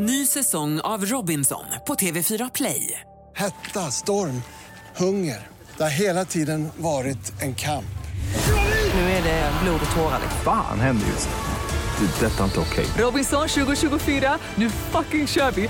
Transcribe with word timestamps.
Ny 0.00 0.26
säsong 0.26 0.80
av 0.80 1.04
Robinson 1.04 1.64
på 1.86 1.94
TV4 1.94 2.50
Play. 2.54 3.00
Hetta, 3.36 3.90
storm, 3.90 4.42
hunger. 4.96 5.46
Det 5.76 5.82
har 5.82 5.90
hela 5.90 6.24
tiden 6.24 6.68
varit 6.76 7.42
en 7.42 7.54
kamp. 7.54 7.98
Nu 8.94 9.00
är 9.00 9.22
det 9.22 9.52
blod 9.62 9.80
och 9.90 9.96
tårar. 9.96 10.20
Fan 10.44 10.80
händer 10.80 11.06
just 11.06 11.28
nu. 11.28 12.06
Det. 12.06 12.26
är 12.26 12.30
Detta 12.30 12.40
är 12.40 12.44
inte 12.44 12.60
okej. 12.60 12.86
Robinson 12.98 13.48
2024, 13.48 14.38
nu 14.54 14.70
fucking 14.70 15.26
kör 15.26 15.50
vi! 15.50 15.68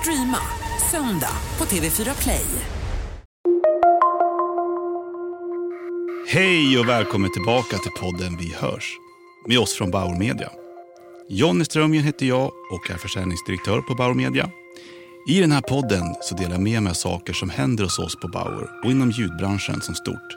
Streama 0.00 0.38
söndag 0.90 1.36
på 1.56 1.64
TV4 1.64 2.22
Play. 2.22 2.46
Hej 6.28 6.78
och 6.78 6.88
välkommen 6.88 7.32
tillbaka 7.32 7.78
till 7.78 7.92
podden 8.00 8.36
Vi 8.36 8.54
hörs 8.54 8.96
med 9.48 9.58
oss 9.58 9.74
från 9.74 9.90
Bauer 9.90 10.18
Media. 10.18 10.50
Jonny 11.28 11.64
Strömgren 11.64 12.04
heter 12.04 12.26
jag 12.26 12.52
och 12.72 12.90
är 12.90 12.96
försäljningsdirektör 12.96 13.80
på 13.80 13.94
Bauer 13.94 14.14
Media. 14.14 14.50
I 15.28 15.40
den 15.40 15.52
här 15.52 15.60
podden 15.60 16.14
så 16.20 16.34
delar 16.34 16.50
jag 16.50 16.60
med 16.60 16.82
mig 16.82 16.90
av 16.90 16.94
saker 16.94 17.32
som 17.32 17.50
händer 17.50 17.84
hos 17.84 17.98
oss 17.98 18.16
på 18.16 18.28
Bauer 18.28 18.70
och 18.84 18.90
inom 18.90 19.10
ljudbranschen 19.10 19.80
som 19.80 19.94
stort. 19.94 20.36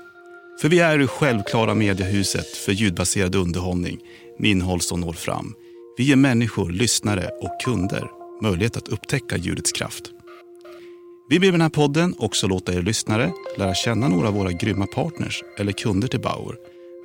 För 0.61 0.69
vi 0.69 0.79
är 0.79 0.97
det 0.97 1.07
självklara 1.07 1.73
mediehuset 1.73 2.47
för 2.47 2.71
ljudbaserad 2.71 3.35
underhållning 3.35 3.99
med 4.39 4.51
innehåll 4.51 4.81
som 4.81 5.01
når 5.01 5.13
fram. 5.13 5.53
Vi 5.97 6.03
ger 6.03 6.15
människor, 6.15 6.69
lyssnare 6.69 7.29
och 7.41 7.61
kunder 7.65 8.11
möjlighet 8.41 8.77
att 8.77 8.87
upptäcka 8.87 9.37
ljudets 9.37 9.71
kraft. 9.71 10.11
Vi 11.29 11.37
vill 11.37 11.51
med 11.51 11.59
den 11.59 11.61
här 11.61 11.69
podden 11.69 12.15
också 12.17 12.47
låta 12.47 12.73
er 12.73 12.81
lyssnare 12.81 13.31
lära 13.57 13.73
känna 13.73 14.07
några 14.07 14.27
av 14.27 14.33
våra 14.33 14.51
grymma 14.51 14.85
partners 14.85 15.43
eller 15.57 15.71
kunder 15.71 16.07
till 16.07 16.21
Bauer 16.21 16.55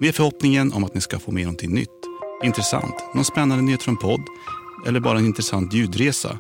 med 0.01 0.15
förhoppningen 0.15 0.73
om 0.73 0.85
att 0.85 0.95
ni 0.95 1.01
ska 1.01 1.19
få 1.19 1.31
med 1.31 1.43
någonting 1.43 1.75
nytt, 1.75 2.02
intressant, 2.43 2.95
någon 3.15 3.25
spännande 3.25 3.65
nyhet 3.65 3.83
från 3.83 3.97
podd 3.97 4.23
eller 4.87 5.01
bara 5.01 5.19
en 5.19 5.27
intressant 5.27 5.75
ljudresa. 5.75 6.39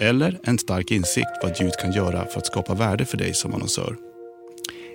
Eller 0.00 0.40
en 0.44 0.58
stark 0.58 0.90
insikt 0.90 1.30
vad 1.42 1.60
ljud 1.60 1.72
kan 1.80 1.92
göra 1.92 2.26
för 2.26 2.38
att 2.38 2.46
skapa 2.46 2.74
värde 2.74 3.04
för 3.04 3.16
dig 3.16 3.34
som 3.34 3.54
annonsör. 3.54 3.96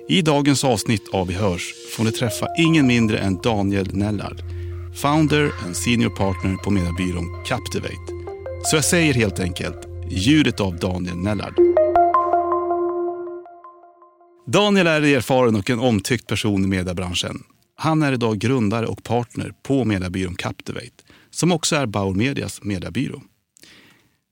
I 0.09 0.21
dagens 0.21 0.63
avsnitt 0.63 1.09
av 1.13 1.27
Vi 1.27 1.33
hörs 1.33 1.73
får 1.95 2.03
ni 2.03 2.11
träffa 2.11 2.47
ingen 2.57 2.87
mindre 2.87 3.17
än 3.17 3.39
Daniel 3.43 3.95
Nellard, 3.95 4.41
founder 5.01 5.51
and 5.65 5.75
senior 5.75 6.09
partner 6.09 6.55
på 6.55 6.71
mediebyrån 6.71 7.43
Captivate. 7.45 8.13
Så 8.63 8.75
jag 8.75 8.85
säger 8.85 9.13
helt 9.13 9.39
enkelt, 9.39 9.87
ljudet 10.09 10.59
av 10.59 10.77
Daniel 10.79 11.17
Nellard. 11.17 11.53
Daniel 14.47 14.87
är 14.87 15.01
erfaren 15.01 15.55
och 15.55 15.69
en 15.69 15.79
omtyckt 15.79 16.27
person 16.27 16.63
i 16.63 16.67
mediebranschen. 16.67 17.43
Han 17.79 18.01
är 18.01 18.13
idag 18.13 18.37
grundare 18.37 18.85
och 18.85 19.03
partner 19.03 19.53
på 19.63 19.85
mediebyrån 19.85 20.35
Captivate, 20.35 21.03
som 21.29 21.51
också 21.51 21.75
är 21.75 21.85
Bauer 21.85 22.13
Medias 22.13 22.63
mediebyrå. 22.63 23.21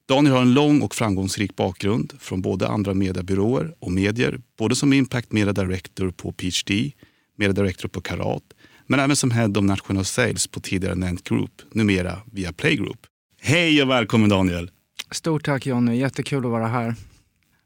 Daniel 0.07 0.33
har 0.33 0.41
en 0.41 0.53
lång 0.53 0.81
och 0.81 0.95
framgångsrik 0.95 1.55
bakgrund 1.55 2.13
från 2.19 2.41
både 2.41 2.67
andra 2.67 2.93
mediebyråer 2.93 3.75
och 3.79 3.91
medier, 3.91 4.39
både 4.57 4.75
som 4.75 4.93
Impact 4.93 5.31
Media 5.31 5.53
Director 5.53 6.11
på 6.11 6.31
PhD, 6.31 6.91
Media 7.37 7.53
Director 7.53 7.89
på 7.89 8.01
Karat, 8.01 8.43
men 8.87 8.99
även 8.99 9.15
som 9.15 9.31
Head 9.31 9.51
of 9.57 9.63
National 9.63 10.05
Sales 10.05 10.47
på 10.47 10.59
tidigare 10.59 10.95
Nent 10.95 11.23
Group, 11.23 11.61
numera 11.71 12.21
via 12.31 12.53
Playgroup. 12.53 12.99
Hej 13.41 13.81
och 13.81 13.89
välkommen 13.89 14.29
Daniel! 14.29 14.71
Stort 15.11 15.45
tack 15.45 15.65
Jonny, 15.65 15.97
jättekul 15.97 16.45
att 16.45 16.51
vara 16.51 16.67
här. 16.67 16.95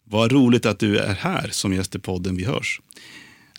Vad 0.04 0.32
roligt 0.32 0.66
att 0.66 0.80
du 0.80 0.98
är 0.98 1.14
här 1.14 1.50
som 1.52 1.74
gäst 1.74 1.96
i 1.96 2.00
podden 2.00 2.36
Vi 2.36 2.44
hörs. 2.46 2.82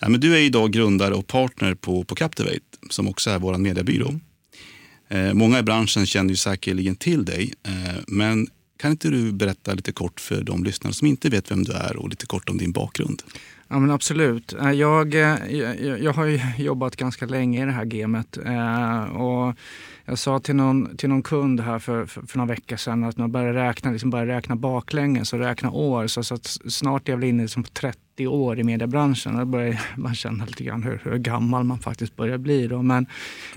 Ja, 0.00 0.08
men 0.08 0.20
du 0.20 0.34
är 0.34 0.40
idag 0.40 0.70
grundare 0.72 1.14
och 1.14 1.26
partner 1.26 1.74
på, 1.74 2.04
på 2.04 2.14
Captivate 2.14 2.60
som 2.90 3.08
också 3.08 3.30
är 3.30 3.38
vår 3.38 3.58
mediebyrå. 3.58 4.14
Eh, 5.08 5.32
många 5.34 5.58
i 5.58 5.62
branschen 5.62 6.06
känner 6.06 6.30
ju 6.30 6.36
säkerligen 6.36 6.96
till 6.96 7.24
dig, 7.24 7.52
eh, 7.66 7.96
men 8.06 8.46
kan 8.78 8.90
inte 8.90 9.08
du 9.10 9.32
berätta 9.32 9.74
lite 9.74 9.92
kort 9.92 10.20
för 10.20 10.42
de 10.42 10.64
lyssnare 10.64 10.94
som 10.94 11.06
inte 11.06 11.28
vet 11.28 11.50
vem 11.50 11.64
du 11.64 11.72
är 11.72 11.96
och 11.96 12.08
lite 12.08 12.26
kort 12.26 12.48
om 12.50 12.58
din 12.58 12.72
bakgrund? 12.72 13.22
Ja 13.68 13.78
men 13.78 13.90
absolut. 13.90 14.52
Eh, 14.52 14.70
Jag, 14.70 15.14
eh, 15.14 15.36
jag, 15.56 16.00
jag 16.02 16.12
har 16.12 16.24
ju 16.24 16.40
jobbat 16.64 16.96
ganska 16.96 17.26
länge 17.26 17.62
i 17.62 17.66
det 17.66 17.72
här 17.72 17.84
gamet. 17.84 18.36
eh, 18.36 19.02
Och 19.02 19.54
jag 20.04 20.18
sa 20.18 20.40
till 20.40 20.56
någon, 20.56 20.96
till 20.96 21.08
någon 21.08 21.22
kund 21.22 21.60
här 21.60 21.78
för, 21.78 22.06
för, 22.06 22.22
för 22.26 22.38
några 22.38 22.48
veckor 22.54 22.76
sedan 22.76 23.04
att 23.04 23.16
när 23.16 23.22
jag 23.24 23.30
började 23.30 23.68
räkna, 23.68 23.90
liksom 23.90 24.10
började 24.10 24.32
räkna 24.36 24.56
baklänges 24.56 25.32
och 25.32 25.38
räkna 25.38 25.70
år 25.70 26.06
så, 26.06 26.22
så 26.22 26.38
snart 26.68 27.08
är 27.08 27.12
jag 27.12 27.18
väl 27.18 27.28
inne 27.28 27.42
liksom 27.42 27.62
på 27.62 27.70
30 27.70 27.98
år 28.26 28.58
i 28.58 28.62
mediebranschen. 28.64 29.38
Då 29.38 29.44
börjar 29.44 29.80
man 29.96 30.14
känna 30.14 30.44
lite 30.44 30.64
grann 30.64 30.82
hur, 30.82 31.00
hur 31.04 31.18
gammal 31.18 31.64
man 31.64 31.78
faktiskt 31.78 32.16
börjar 32.16 32.38
bli. 32.38 32.66
Då. 32.66 32.82
Men, 32.82 33.06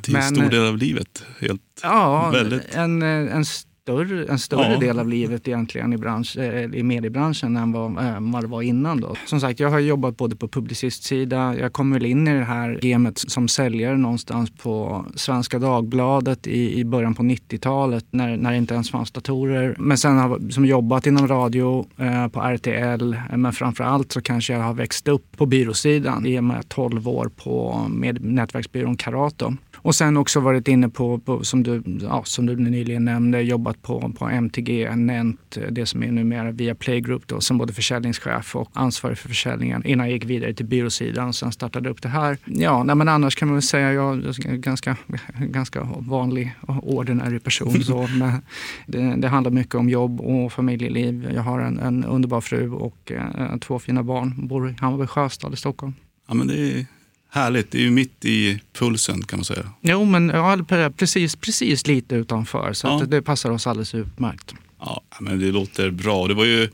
Det 0.01 0.11
är 0.11 0.15
en 0.15 0.21
Men- 0.33 0.35
stor 0.35 0.49
del 0.49 0.67
av 0.67 0.77
livet. 0.77 1.23
Helt, 1.41 1.61
Ja, 1.83 2.29
Väldigt. 2.33 2.75
en, 2.75 3.01
en 3.01 3.45
större, 3.87 4.25
en 4.25 4.39
större 4.39 4.73
Ja. 4.73 4.79
del 4.79 4.99
av 4.99 5.07
livet 5.09 5.47
egentligen 5.47 5.93
i, 5.93 5.97
bransch, 5.97 6.37
eh, 6.37 6.63
i 6.73 6.83
mediebranschen 6.83 7.57
än 7.57 7.71
vad, 7.71 7.97
eh, 8.05 8.17
vad 8.19 8.43
det 8.43 8.47
var 8.47 8.61
innan. 8.61 9.01
Då. 9.01 9.15
Som 9.25 9.39
sagt, 9.39 9.59
jag 9.59 9.69
har 9.69 9.79
jobbat 9.79 10.17
både 10.17 10.35
på 10.35 10.47
publicistsida, 10.47 11.55
jag 11.59 11.73
kom 11.73 11.91
väl 11.91 12.05
in 12.05 12.27
i 12.27 12.33
det 12.33 12.43
här 12.43 12.79
gamet 12.81 13.17
som 13.17 13.47
säljare 13.47 13.97
någonstans 13.97 14.51
på 14.51 15.05
Svenska 15.15 15.59
Dagbladet 15.59 16.47
i, 16.47 16.79
i 16.79 16.85
början 16.85 17.13
på 17.15 17.23
90-talet 17.23 18.05
när, 18.11 18.37
när 18.37 18.51
det 18.51 18.57
inte 18.57 18.73
ens 18.73 18.91
fanns 18.91 19.11
datorer. 19.11 19.75
Men 19.79 19.97
sen 19.97 20.17
har 20.17 20.29
jag 20.29 20.53
som 20.53 20.65
jobbat 20.65 21.07
inom 21.07 21.27
radio 21.27 21.85
eh, 21.97 22.27
på 22.27 22.41
RTL, 22.41 23.13
eh, 23.13 23.37
men 23.37 23.53
framför 23.53 23.83
allt 23.83 24.11
så 24.11 24.21
kanske 24.21 24.53
jag 24.53 24.59
har 24.61 24.73
växt 24.73 25.07
upp 25.07 25.37
på 25.37 25.45
byråsidan 25.45 26.25
i 26.25 26.39
och 26.39 26.43
med 26.43 26.69
12 26.69 27.07
år 27.09 27.29
på 27.43 27.85
med 27.89 28.23
nätverksbyrån 28.25 28.97
Karato. 28.97 29.53
Och 29.83 29.95
sen 29.95 30.17
också 30.17 30.39
varit 30.39 30.67
inne 30.67 30.89
på, 30.89 31.17
på 31.19 31.43
som, 31.43 31.63
du, 31.63 31.83
ja, 32.01 32.23
som 32.25 32.45
du 32.45 32.55
nyligen 32.55 33.05
nämnde, 33.05 33.41
jobbat 33.41 33.81
på, 33.81 34.13
på 34.17 34.29
MTG, 34.29 34.95
Nent, 34.95 35.57
det 35.69 35.85
som 35.85 36.03
är 36.03 36.11
numera 36.11 36.51
via 36.51 36.75
Playgroup 36.75 37.27
då, 37.27 37.41
som 37.41 37.57
både 37.57 37.73
försäljningschef 37.73 38.55
och 38.55 38.69
ansvarig 38.73 39.17
för 39.17 39.27
försäljningen 39.27 39.85
innan 39.85 40.05
jag 40.05 40.13
gick 40.13 40.25
vidare 40.25 40.53
till 40.53 40.65
byråsidan 40.65 41.27
och 41.27 41.35
sen 41.35 41.51
startade 41.51 41.89
upp 41.89 42.01
det 42.01 42.09
här. 42.09 42.37
Ja, 42.45 42.83
nej, 42.83 42.95
men 42.95 43.09
annars 43.09 43.35
kan 43.35 43.47
man 43.47 43.55
väl 43.55 43.61
säga 43.61 43.93
jag 43.93 44.17
är 44.17 44.55
ganska, 44.55 44.97
ganska 45.37 45.87
vanlig 45.99 46.55
och 46.61 46.93
ordinary 46.93 47.39
person. 47.39 47.83
Så, 47.83 48.07
det, 48.87 49.15
det 49.17 49.27
handlar 49.27 49.51
mycket 49.51 49.75
om 49.75 49.89
jobb 49.89 50.21
och 50.21 50.53
familjeliv. 50.53 51.31
Jag 51.35 51.41
har 51.41 51.59
en, 51.59 51.79
en 51.79 52.05
underbar 52.05 52.41
fru 52.41 52.71
och 52.71 53.11
eh, 53.11 53.57
två 53.57 53.79
fina 53.79 54.03
barn. 54.03 54.47
Bor 54.47 54.69
i 54.69 54.75
Hammarby 54.79 55.07
Sjöstad 55.07 55.53
i 55.53 55.57
Stockholm. 55.57 55.93
ja, 56.27 56.33
men 56.33 56.47
det 56.47 56.59
är 56.59 56.85
härligt. 57.33 57.71
Det 57.71 57.77
är 57.77 57.81
ju 57.81 57.91
mitt 57.91 58.25
i 58.25 58.59
pulsen 58.73 59.21
kan 59.23 59.39
man 59.39 59.45
säga. 59.45 59.63
Jo, 59.81 60.05
men 60.05 60.29
ja, 60.29 60.57
precis, 60.97 61.35
precis 61.35 61.87
lite 61.87 62.15
utanför. 62.15 62.73
Så 62.73 62.87
Ja. 62.87 63.05
det 63.07 63.21
passar 63.21 63.49
oss 63.51 63.67
alldeles 63.67 63.95
utmärkt. 63.95 64.53
Ja, 64.79 65.01
men 65.19 65.39
det 65.39 65.51
låter 65.51 65.91
bra. 65.91 66.27
Det 66.27 66.33
var 66.33 66.45
ju, 66.45 66.69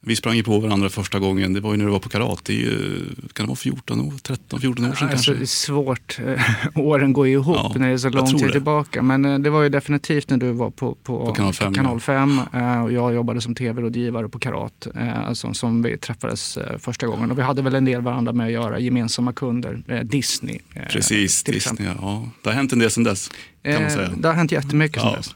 vi 0.00 0.16
sprang 0.16 0.34
ju 0.36 0.42
på 0.42 0.58
varandra 0.58 0.88
första 0.88 1.18
gången. 1.18 1.52
Det 1.52 1.60
var 1.60 1.70
ju 1.72 1.76
när 1.76 1.84
du 1.84 1.90
var 1.90 1.98
på 1.98 2.08
karat. 2.08 2.44
Det 2.44 2.52
är 2.52 2.56
ju, 2.56 3.04
kan 3.32 3.44
det 3.46 3.48
vara 3.48 3.56
14 3.56 4.00
år, 4.00 4.12
13, 4.22 4.60
14 4.60 4.84
år 4.84 4.94
sedan 4.94 5.08
Alltså, 5.08 5.30
det 5.32 5.36
kanske? 5.38 5.42
är 5.42 5.46
svårt. 5.46 6.18
Eh, 6.26 6.42
Åren 6.74 7.12
går 7.12 7.26
ju 7.26 7.32
ihop 7.32 7.56
Ja, 7.56 7.72
när 7.76 7.88
det 7.88 7.92
är 7.94 7.98
så 7.98 8.08
lång 8.08 8.26
tid 8.26 8.46
det. 8.46 8.52
tillbaka. 8.52 9.02
Men 9.02 9.24
eh, 9.24 9.38
det 9.38 9.50
var 9.50 9.62
ju 9.62 9.68
definitivt 9.68 10.30
när 10.30 10.36
du 10.36 10.52
var 10.52 10.70
på, 10.70 10.94
på, 10.94 11.26
På 11.26 11.34
Kanal 11.34 11.52
5, 11.52 11.74
Kanal 11.74 12.00
5 12.00 12.40
eh, 12.54 12.82
och 12.82 12.92
jag 12.92 13.14
jobbade 13.14 13.40
som 13.40 13.54
tv-rådgivare 13.54 14.28
på 14.28 14.38
Karat 14.38 14.86
eh, 14.94 15.32
som, 15.32 15.82
vi 15.82 15.98
träffades 15.98 16.58
första 16.78 17.06
gången. 17.06 17.30
Och 17.30 17.38
vi 17.38 17.42
hade 17.42 17.62
väl 17.62 17.74
en 17.74 17.84
del 17.84 18.00
varandra 18.02 18.32
med 18.32 18.46
att 18.46 18.52
göra, 18.52 18.78
gemensamma 18.78 19.32
kunder. 19.32 20.02
Disney 20.04 20.58
Precis, 20.90 21.42
Disney. 21.42 21.56
exempel. 21.56 21.86
Ja. 22.00 22.28
Det 22.42 22.48
har 22.48 22.54
hänt 22.56 22.72
en 22.72 22.78
del 22.78 22.90
sedan 22.90 23.04
dess. 23.04 23.30
Kan 23.64 23.82
man 23.82 23.90
säga. 23.90 24.10
Det 24.16 24.28
har 24.28 24.34
hänt 24.34 24.52
jättemycket 24.52 25.00
sedan 25.02 25.10
Ja. 25.10 25.16
dess. 25.16 25.34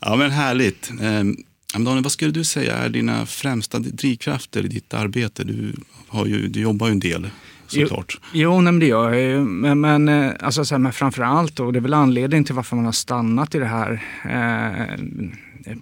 Ja, 0.00 0.16
men 0.16 0.30
härligt. 0.30 0.90
Daniel, 1.74 2.02
vad 2.02 2.12
skulle 2.12 2.30
du 2.30 2.44
säga 2.44 2.76
är 2.76 2.88
dina 2.88 3.26
främsta 3.26 3.78
drivkrafter 3.78 4.64
i 4.64 4.68
ditt 4.68 4.94
arbete? 4.94 5.44
Du, 5.44 5.72
har 6.08 6.26
ju, 6.26 6.48
du 6.48 6.60
jobbar 6.60 6.86
ju 6.86 6.92
en 6.92 7.00
del 7.00 7.30
såklart. 7.66 8.20
Jo, 8.32 8.60
nej, 8.60 8.72
men 8.72 8.78
det 8.78 8.86
gör 8.86 9.12
jag 9.12 9.22
ju. 9.22 9.40
Men, 9.40 9.80
men, 9.80 10.08
eh, 10.08 10.32
alltså, 10.40 10.64
så 10.64 10.74
här, 10.74 10.78
men 10.78 10.92
framför 10.92 11.22
allt, 11.22 11.60
och 11.60 11.72
det 11.72 11.78
är 11.78 11.80
väl 11.80 11.94
anledningen 11.94 12.44
till 12.44 12.54
varför 12.54 12.76
man 12.76 12.84
har 12.84 12.92
stannat 12.92 13.54
i 13.54 13.58
det 13.58 13.66
här 13.66 14.02
eh, 14.24 14.98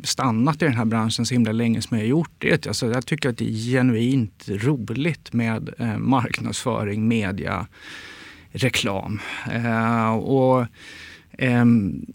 stannat 0.03 0.63
i 0.63 0.65
den 0.65 0.75
här 0.75 0.85
branschen 0.85 1.27
så 1.27 1.35
himla 1.35 1.53
länge 1.53 1.83
som 1.83 1.97
jag 1.97 2.05
har 2.05 2.09
gjort 2.09 2.33
det. 2.39 2.67
Alltså, 2.67 2.87
jag 2.87 3.07
tycker 3.07 3.29
att 3.29 3.39
det 3.39 3.49
är 3.49 3.73
genuint 3.73 4.45
roligt 4.49 5.33
med 5.33 5.75
eh, 5.79 5.99
marknadsföring, 5.99 7.09
media, 7.09 7.67
reklam. 8.53 9.21
Eh, 9.53 10.15
och 10.15 10.67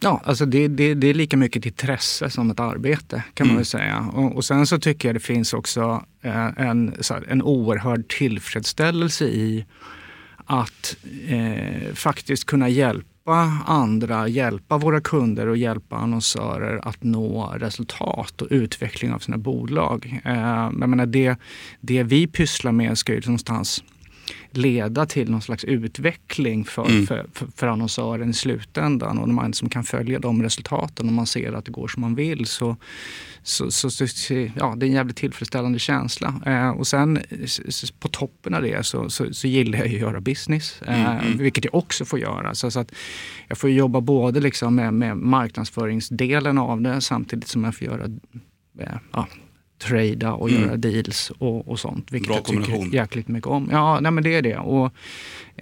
ja, 0.02 0.22
alltså 0.26 0.46
det, 0.46 0.68
det, 0.68 0.94
det 0.94 1.08
är 1.08 1.14
lika 1.14 1.38
mycket 1.38 1.60
ett 1.60 1.66
intresse 1.66 2.30
som 2.30 2.52
ett 2.52 2.60
arbete 2.60 3.24
kan 3.34 3.48
man 3.48 3.52
Mm. 3.52 3.58
väl 3.58 3.66
säga. 3.66 4.10
Och, 4.14 4.36
och 4.36 4.46
sen 4.46 4.68
så 4.68 4.80
tycker 4.80 5.08
jag 5.08 5.16
det 5.16 5.20
finns 5.20 5.54
också 5.54 6.04
eh, 6.22 6.48
en, 6.58 6.94
en 7.28 7.42
oerhörd 7.42 8.08
tillfredsställelse 8.08 9.26
i 9.26 9.66
att 10.46 10.96
eh, 11.28 11.94
faktiskt 11.94 12.46
kunna 12.46 12.70
hjälpa 12.70 13.08
andra, 13.68 14.28
hjälpa 14.28 14.78
våra 14.78 15.02
kunder 15.02 15.48
och 15.48 15.58
hjälpa 15.58 15.96
annonsörer 15.96 16.88
att 16.88 17.04
nå 17.04 17.54
resultat 17.60 18.42
och 18.42 18.48
utveckling 18.52 19.14
av 19.14 19.20
sina 19.20 19.38
bolag. 19.38 20.20
Eh, 20.26 20.70
jag 20.80 20.90
menar 20.90 21.06
det, 21.06 21.36
det 21.82 22.04
vi 22.04 22.28
pysslar 22.28 22.72
med 22.72 22.98
ska 22.98 23.14
ju 23.14 23.22
någonstans 23.22 23.84
leda 24.58 25.06
till 25.06 25.32
någon 25.32 25.42
slags 25.42 25.64
utveckling 25.64 26.66
för, 26.66 26.86
Mm. 26.90 27.08
för, 27.08 27.26
för, 27.34 27.48
för 27.56 27.68
annonsören 27.68 28.30
i 28.30 28.34
slutändan. 28.34 29.18
Och 29.20 29.28
när 29.28 29.36
man 29.36 29.54
som 29.54 29.70
kan 29.70 29.84
följa 29.84 30.20
de 30.20 30.44
resultaten 30.44 31.08
och 31.08 31.14
man 31.14 31.26
ser 31.28 31.54
att 31.54 31.66
det 31.66 31.72
går 31.72 31.88
som 31.88 32.02
man 32.02 32.16
vill 32.16 32.46
så, 32.46 32.78
så, 33.44 33.72
så, 33.72 33.90
så 33.90 34.06
ja, 34.56 34.74
det 34.78 34.86
är 34.86 34.88
en 34.88 34.94
jävligt 34.94 35.18
tillfredsställande 35.18 35.80
känsla. 35.80 36.42
Eh, 36.46 36.70
och 36.70 36.88
sen 36.88 37.20
på 38.00 38.08
toppen 38.08 38.54
av 38.54 38.62
det 38.62 38.86
så, 38.86 39.10
så, 39.10 39.34
så 39.34 39.48
gillar 39.48 39.80
jag 39.80 39.88
ju 39.88 39.96
att 39.96 40.02
göra 40.02 40.22
business, 40.22 40.82
eh, 40.82 41.12
Mm, 41.12 41.26
mm. 41.28 41.38
vilket 41.38 41.66
jag 41.66 41.76
också 41.76 42.06
får 42.06 42.20
göra. 42.20 42.56
Så, 42.56 42.72
så 42.72 42.80
att 42.80 42.92
jag 43.48 43.58
får 43.58 43.70
jobba 43.70 44.02
både 44.02 44.40
liksom 44.40 44.76
med, 44.76 44.94
med 44.94 45.18
marknadsföringsdelen 45.18 46.58
av 46.58 46.82
det 46.82 47.02
samtidigt 47.02 47.48
som 47.48 47.64
jag 47.64 47.76
får 47.76 47.88
göra 47.88 48.04
eh, 48.80 48.98
ja, 49.12 49.28
trada 49.82 50.34
och 50.34 50.50
Mm. 50.50 50.62
göra 50.62 50.78
deals 50.78 51.30
och, 51.38 51.68
och 51.68 51.80
sånt. 51.80 52.12
Vilket 52.12 52.28
Bra 52.28 52.36
jag 52.36 52.46
tycker 52.46 52.96
jäkligt 52.96 53.28
mycket 53.28 53.48
om. 53.48 53.70
Ja, 53.72 54.00
nej, 54.00 54.12
men 54.12 54.24
det 54.24 54.36
är 54.36 54.42
det. 54.42 54.58
Och, 54.58 54.94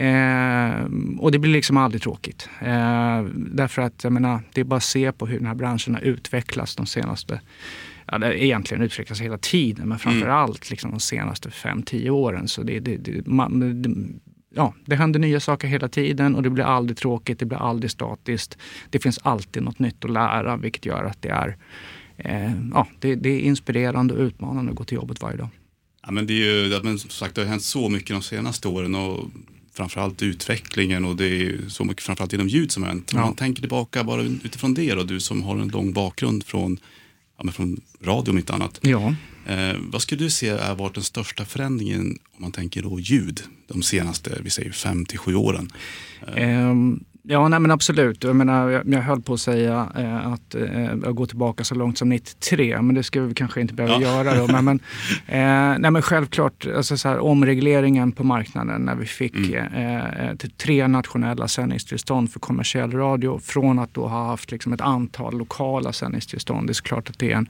eh, 0.02 0.86
och 1.20 1.32
det 1.32 1.40
blir 1.40 1.52
liksom 1.52 1.78
aldrig 1.78 2.02
tråkigt. 2.02 2.50
Eh, 2.62 3.24
därför 3.36 3.82
att 3.82 4.04
jag 4.04 4.14
menar, 4.14 4.42
det 4.54 4.62
är 4.62 4.66
bara 4.66 4.76
att 4.78 4.84
se 4.84 5.12
på 5.12 5.28
hur 5.28 5.38
den 5.38 5.48
här 5.48 5.56
branschen 5.56 5.94
har 5.96 6.02
utvecklats 6.02 6.76
de 6.76 6.86
senaste 6.86 7.42
Ja, 8.12 8.18
det 8.18 8.44
egentligen 8.46 8.84
utvecklats 8.84 9.22
hela 9.22 9.38
tiden, 9.38 9.90
men 9.90 10.00
framför 10.00 10.22
Mm. 10.26 10.36
allt 10.36 10.70
liksom 10.70 10.92
de 10.92 11.00
senaste 11.00 11.50
5-10 11.50 12.10
åren. 12.10 12.48
Så 12.48 12.64
det, 12.64 12.80
det, 12.80 12.98
det, 12.98 13.28
man, 13.28 13.82
det, 13.82 13.96
ja, 14.56 14.74
det 14.86 14.96
händer 14.96 15.20
nya 15.20 15.40
saker 15.40 15.68
hela 15.68 15.88
tiden 15.88 16.36
och 16.36 16.44
det 16.44 16.50
blir 16.50 16.64
aldrig 16.64 16.98
tråkigt, 16.98 17.40
det 17.40 17.46
blir 17.46 17.58
aldrig 17.58 17.92
statiskt. 17.92 18.58
Det 18.90 19.00
finns 19.00 19.20
alltid 19.24 19.64
något 19.64 19.80
nytt 19.80 20.06
att 20.06 20.12
lära, 20.12 20.58
vilket 20.58 20.86
gör 20.86 21.04
att 21.04 21.22
det 21.22 21.30
är, 21.30 21.58
ja, 22.74 22.88
det, 23.00 23.16
det 23.16 23.30
är 23.30 23.40
inspirerande 23.40 24.14
och 24.14 24.20
utmanande 24.20 24.72
att 24.72 24.78
gå 24.78 24.84
till 24.84 24.96
jobbet 24.96 25.22
varje 25.22 25.38
dag. 25.38 25.48
Ja, 26.06 26.12
men 26.12 26.28
det 26.28 26.34
är 26.34 26.64
ju, 26.66 26.80
men 26.84 27.00
som 27.00 27.10
sagt, 27.10 27.36
det 27.36 27.42
har 27.42 27.48
hänt 27.48 27.64
så 27.64 27.90
mycket 27.90 28.10
de 28.10 28.22
senaste 28.22 28.68
åren 28.68 28.96
och 28.96 29.26
framförallt 29.74 30.22
utvecklingen 30.22 31.06
och 31.06 31.16
det 31.16 31.26
är 31.26 31.58
så 31.68 31.84
mycket 31.84 32.04
framförallt 32.04 32.34
inom 32.34 32.48
ljud 32.48 32.72
som 32.72 32.84
har 32.84 32.90
hänt. 32.90 33.14
Om 33.14 33.20
Ja. 33.20 33.26
man 33.26 33.36
tänker 33.36 33.62
tillbaka 33.62 34.04
bara 34.04 34.22
utifrån 34.22 34.74
det 34.74 34.94
då, 34.94 35.04
du 35.04 35.20
som 35.20 35.44
har 35.44 35.58
en 35.58 35.68
lång 35.68 35.94
bakgrund 35.94 36.44
från, 36.46 36.78
ja, 37.38 37.44
men 37.44 37.54
från 37.54 37.82
radio 38.04 38.32
om 38.32 38.38
inte 38.38 38.54
annat. 38.54 38.80
Ja. 38.84 39.16
Eh, 39.48 39.76
vad 39.80 40.02
skulle 40.02 40.24
du 40.24 40.30
se 40.30 40.50
har 40.50 40.76
varit 40.76 40.94
den 40.94 41.04
största 41.04 41.46
förändringen 41.46 42.18
om 42.36 42.42
man 42.42 42.52
tänker 42.52 42.82
då 42.84 43.00
ljud 43.00 43.42
de 43.68 43.82
senaste, 43.84 44.40
vi 44.44 44.50
säger 44.50 44.72
fem 44.72 45.06
till 45.06 45.18
sju 45.20 45.36
åren? 45.36 45.72
Ehm, 46.36 47.04
ja, 47.30 47.48
nej 47.48 47.60
men 47.60 47.72
absolut. 47.72 48.24
Jag, 48.24 48.36
menar, 48.36 48.70
jag, 48.70 48.94
jag 48.94 49.02
höll 49.02 49.22
på 49.22 49.34
att 49.34 49.40
säga 49.40 49.90
eh, 49.98 50.28
att 50.28 50.56
eh, 50.56 51.12
går 51.12 51.26
tillbaka 51.26 51.64
så 51.64 51.76
långt 51.76 51.98
som 51.98 52.10
93, 52.10 52.82
men 52.82 52.96
det 52.96 53.04
ska 53.04 53.22
vi 53.22 53.34
kanske 53.34 53.62
inte 53.62 53.74
behöva 53.74 53.94
Ja. 53.94 54.02
göra. 54.24 54.36
Då. 54.38 54.48
Men, 54.52 54.66
men, 54.66 54.80
eh, 55.28 55.80
nej, 55.80 55.92
men 55.92 56.02
självklart, 56.02 56.68
alltså 56.76 56.98
så 56.98 57.10
här, 57.10 57.20
omregleringen 57.20 58.12
på 58.12 58.24
marknaden 58.24 58.82
när 58.82 58.96
vi 58.96 59.06
fick 59.06 59.36
Mm. 59.36 59.74
eh, 59.74 60.26
eh, 60.30 60.36
till 60.36 60.52
tre 60.52 60.88
nationella 60.88 61.48
sändningstillstånd 61.48 62.32
för 62.32 62.40
kommersiell 62.40 62.92
radio 62.92 63.40
från 63.44 63.80
att 63.80 63.94
då 63.94 64.08
ha 64.08 64.26
haft 64.28 64.52
liksom, 64.52 64.74
ett 64.74 64.82
antal 64.82 65.38
lokala 65.38 65.94
sändningstillstånd. 65.94 66.68
Det 66.68 66.72
är 66.72 66.74
såklart 66.74 67.10
att 67.10 67.20
det 67.20 67.32
är 67.32 67.36
en, 67.36 67.50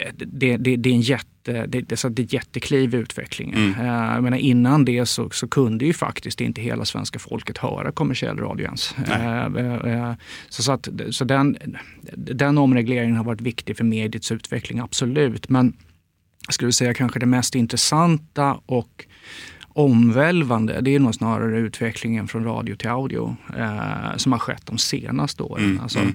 eh, 0.00 0.06
det, 0.16 0.56
det, 0.56 0.76
det 0.76 0.90
är 0.90 0.94
en 0.94 1.00
jätte 1.00 1.26
det, 1.42 1.66
det, 1.66 1.96
så 1.96 2.06
att 2.06 2.16
det 2.16 2.22
är 2.22 2.24
ett 2.24 2.32
jättekliv 2.32 2.94
i 2.94 2.98
utvecklingen. 2.98 3.54
Mm. 3.54 3.80
Eh, 3.80 4.14
jag 4.14 4.22
menar, 4.22 4.36
innan 4.36 4.84
det 4.84 5.06
så, 5.06 5.30
så 5.30 5.48
kunde 5.48 5.84
ju 5.84 5.92
faktiskt 5.92 6.40
inte 6.40 6.60
hela 6.60 6.84
svenska 6.84 7.18
folket 7.18 7.58
höra 7.58 7.92
kommersiell 7.92 8.38
radio 8.38 8.64
ens. 8.64 8.94
Nej. 9.08 9.20
Eh, 9.56 10.08
eh, 10.08 10.14
så 10.48 10.62
så, 10.62 10.72
att, 10.72 10.88
så 11.10 11.24
den, 11.24 11.56
den 12.16 12.58
omregleringen 12.58 13.16
har 13.16 13.24
varit 13.24 13.40
viktig 13.40 13.76
för 13.76 13.84
mediets 13.84 14.32
utveckling, 14.32 14.78
absolut. 14.78 15.48
Men 15.48 15.76
jag 16.46 16.54
skulle 16.54 16.72
säga 16.72 16.94
kanske 16.94 17.18
det 17.18 17.26
mest 17.26 17.54
intressanta 17.54 18.60
och 18.66 19.06
omvälvande, 19.74 20.80
det 20.80 20.94
är 20.94 20.98
nog 20.98 21.14
snarare 21.14 21.58
utvecklingen 21.58 22.28
från 22.28 22.44
radio 22.44 22.76
till 22.76 22.88
audio 22.88 23.36
eh, 23.58 24.16
som 24.16 24.32
har 24.32 24.38
skett 24.38 24.66
de 24.66 24.78
senaste 24.78 25.42
åren. 25.42 25.64
Mm, 25.64 25.80
Alltså, 25.80 25.98
mm. 25.98 26.10
Eh, 26.10 26.14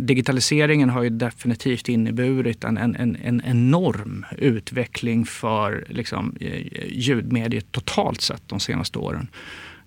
digitaliseringen 0.00 0.90
har 0.90 1.02
ju 1.02 1.10
definitivt 1.10 1.88
inneburit 1.88 2.64
en, 2.64 2.78
en, 2.78 2.96
en, 2.96 3.16
en 3.24 3.42
enorm 3.44 4.26
utveckling 4.38 5.24
för 5.24 5.84
liksom, 5.88 6.36
eh, 6.40 6.62
ljudmediet 6.88 7.72
totalt 7.72 8.20
sett 8.20 8.42
de 8.46 8.60
senaste 8.60 8.98
åren. 8.98 9.28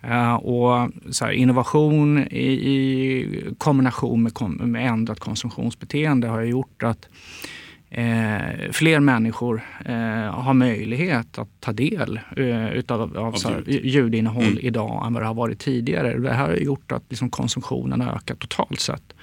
Eh, 0.02 0.34
och 0.34 0.92
här, 1.22 1.32
innovation 1.32 2.18
i, 2.32 2.52
i 2.52 3.44
kombination 3.58 4.24
med, 4.24 4.34
kom, 4.34 4.52
med 4.54 4.88
ändrat 4.88 5.20
konsumtionsbeteende 5.20 6.28
har 6.28 6.42
gjort 6.42 6.84
att 6.84 7.08
eh, 7.90 8.72
fler 8.72 9.00
människor 9.00 9.62
eh, 9.86 9.96
har 10.34 10.54
möjlighet 10.54 11.38
att 11.38 11.50
ta 11.60 11.74
del 11.74 12.20
eh, 12.38 12.74
utav, 12.74 13.18
av, 13.18 13.44
här, 13.46 13.64
ljud. 13.68 13.86
ljudinnehåll 13.86 14.44
Mm. 14.44 14.58
idag 14.62 15.04
än 15.08 15.14
vad 15.14 15.24
det 15.24 15.28
har 15.28 15.34
varit 15.34 15.60
tidigare. 15.60 16.18
Det 16.18 16.34
här 16.34 16.48
har 16.48 16.56
gjort 16.56 16.92
att 16.92 17.04
liksom, 17.10 17.30
konsumtionen 17.30 18.02
har 18.02 18.16
ökat 18.16 18.40
totalt 18.40 18.80
sett. 18.80 19.14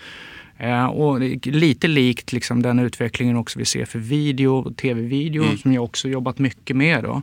Eh, 0.58 0.87
och 0.87 1.20
lite 1.43 1.88
likt 1.88 2.32
liksom 2.32 2.62
den 2.62 2.79
utvecklingen 2.79 3.37
också 3.37 3.58
vi 3.58 3.64
ser 3.64 3.85
för 3.85 3.99
video 3.99 4.56
och 4.56 4.76
tv-video 4.76 5.43
Mm. 5.43 5.58
som 5.58 5.73
jag 5.73 5.85
också 5.85 6.08
jobbat 6.08 6.38
mycket 6.38 6.76
med. 6.76 7.05
Då. 7.05 7.23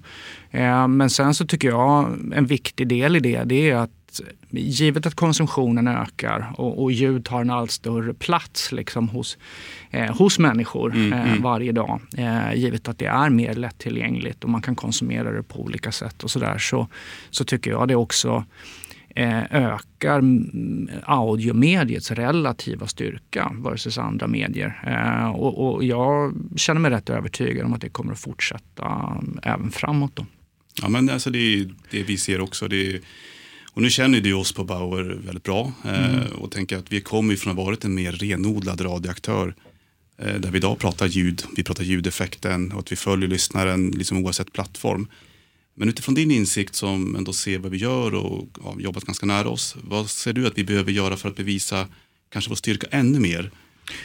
Eh, 0.52 0.88
men 0.88 1.10
sen 1.10 1.34
så 1.34 1.46
tycker 1.46 1.68
jag 1.68 2.18
en 2.34 2.46
viktig 2.46 2.88
del 2.88 3.16
i 3.16 3.20
det, 3.20 3.44
det 3.44 3.70
är 3.70 3.76
att 3.76 3.92
givet 4.52 5.06
att 5.06 5.16
konsumtionen 5.16 5.88
ökar 5.88 6.54
och, 6.58 6.84
och 6.84 6.92
ljud 6.92 7.26
tar 7.26 7.42
en 7.42 7.50
allt 7.50 7.72
större 7.72 8.14
plats 8.14 8.72
liksom 8.72 9.10
hos, 9.10 9.38
eh, 9.92 10.16
hos 10.18 10.40
människor 10.40 10.92
Mm, 10.96 11.14
eh, 11.14 11.30
mm. 11.32 11.42
varje 11.42 11.72
dag. 11.72 12.02
Eh, 12.18 12.54
givet 12.56 12.88
att 12.88 12.98
det 13.00 13.06
är 13.06 13.30
mer 13.30 13.54
lättillgängligt 13.54 14.44
och 14.44 14.50
man 14.50 14.62
kan 14.62 14.76
konsumera 14.76 15.32
det 15.32 15.44
på 15.44 15.60
olika 15.60 15.92
sätt 15.92 16.24
och 16.24 16.32
sådär 16.32 16.58
så, 16.58 16.88
så 17.30 17.44
tycker 17.44 17.72
jag 17.72 17.88
det 17.88 17.96
också 17.96 18.44
ökar 19.16 20.20
mm, 20.20 20.90
audiomediets 21.04 22.12
relativa 22.12 22.88
styrka 22.88 23.52
versus 23.64 23.98
andra 23.98 24.28
medier. 24.28 24.84
Eh, 24.88 25.30
och, 25.30 25.74
och 25.74 25.84
jag 25.84 26.34
känner 26.56 26.82
mig 26.82 26.92
rätt 26.92 27.10
övertygad 27.10 27.66
om 27.66 27.74
att 27.74 27.82
det 27.82 27.90
kommer 27.90 28.14
att 28.14 28.20
fortsätta 28.20 29.18
mm, 29.22 29.40
även 29.44 29.72
framåt. 29.72 30.16
Då. 30.16 30.26
Ja, 30.82 30.90
men 30.90 31.10
alltså 31.10 31.30
det 31.30 31.38
är 31.38 31.70
det 31.92 32.04
vi 32.04 32.18
ser 32.18 32.42
också. 32.42 32.68
Det 32.68 32.88
är, 32.88 33.02
och 33.74 33.82
nu 33.82 33.90
känner 33.90 34.22
du 34.22 34.34
oss 34.34 34.52
på 34.52 34.64
Bauer 34.64 35.04
väldigt 35.04 35.44
bra 35.44 35.72
eh, 35.86 36.32
och 36.36 36.52
tänker 36.52 36.78
att 36.78 36.92
vi 36.92 37.02
kommer 37.02 37.34
ifrån 37.34 37.52
att 37.52 37.58
ha 37.58 37.66
varit 37.66 37.86
en 37.86 37.96
mer 37.96 38.12
renodlad 38.12 38.82
radioaktör 38.82 39.56
eh, 40.18 40.36
där 40.36 40.52
vi 40.52 40.58
idag 40.58 40.80
pratar 40.80 41.06
ljud, 41.06 41.44
vi 41.56 41.64
pratar 41.64 41.84
ljudeffekten 41.84 42.72
och 42.72 42.80
att 42.80 42.92
vi 42.92 42.96
följer 42.96 43.30
lyssnaren 43.30 43.92
liksom 43.92 44.18
oavsett 44.26 44.54
plattform. 44.54 45.08
Men 45.76 45.90
utifrån 45.90 46.16
din 46.16 46.32
insikt 46.32 46.76
som 46.76 47.16
ändå 47.16 47.34
ser 47.34 47.60
vad 47.60 47.72
vi 47.72 47.78
gör 47.78 48.16
och 48.16 48.58
har 48.62 48.80
jobbat 48.80 49.04
ganska 49.04 49.26
nära 49.26 49.50
oss, 49.50 49.76
vad 49.84 50.10
ser 50.10 50.34
du 50.34 50.48
att 50.48 50.58
vi 50.58 50.64
behöver 50.64 50.92
göra 50.92 51.18
för 51.18 51.30
att 51.30 51.36
bevisa 51.36 51.88
kanske 52.30 52.50
vår 52.50 52.56
styrka 52.56 52.88
ännu 52.92 53.20
mer? 53.20 53.52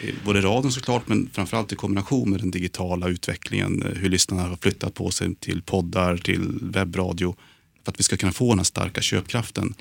Eh, 0.02 0.14
både 0.24 0.40
radion 0.40 0.72
såklart, 0.72 1.08
men 1.08 1.30
framförallt 1.32 1.72
i 1.72 1.76
kombination 1.76 2.30
med 2.30 2.40
den 2.40 2.50
digitala 2.50 3.08
utvecklingen, 3.08 3.82
eh, 3.82 3.92
hur 3.92 4.08
lyssnarna 4.08 4.42
har 4.42 4.56
flyttat 4.56 4.94
på 4.94 5.10
sig 5.10 5.34
till 5.34 5.62
poddar, 5.62 6.16
till 6.16 6.58
webbradio, 6.62 7.36
för 7.84 7.92
att 7.92 8.00
vi 8.00 8.04
ska 8.04 8.16
kunna 8.16 8.32
få 8.32 8.48
den 8.48 8.58
här 8.58 8.64
starka 8.64 9.00
köpkraften. 9.00 9.74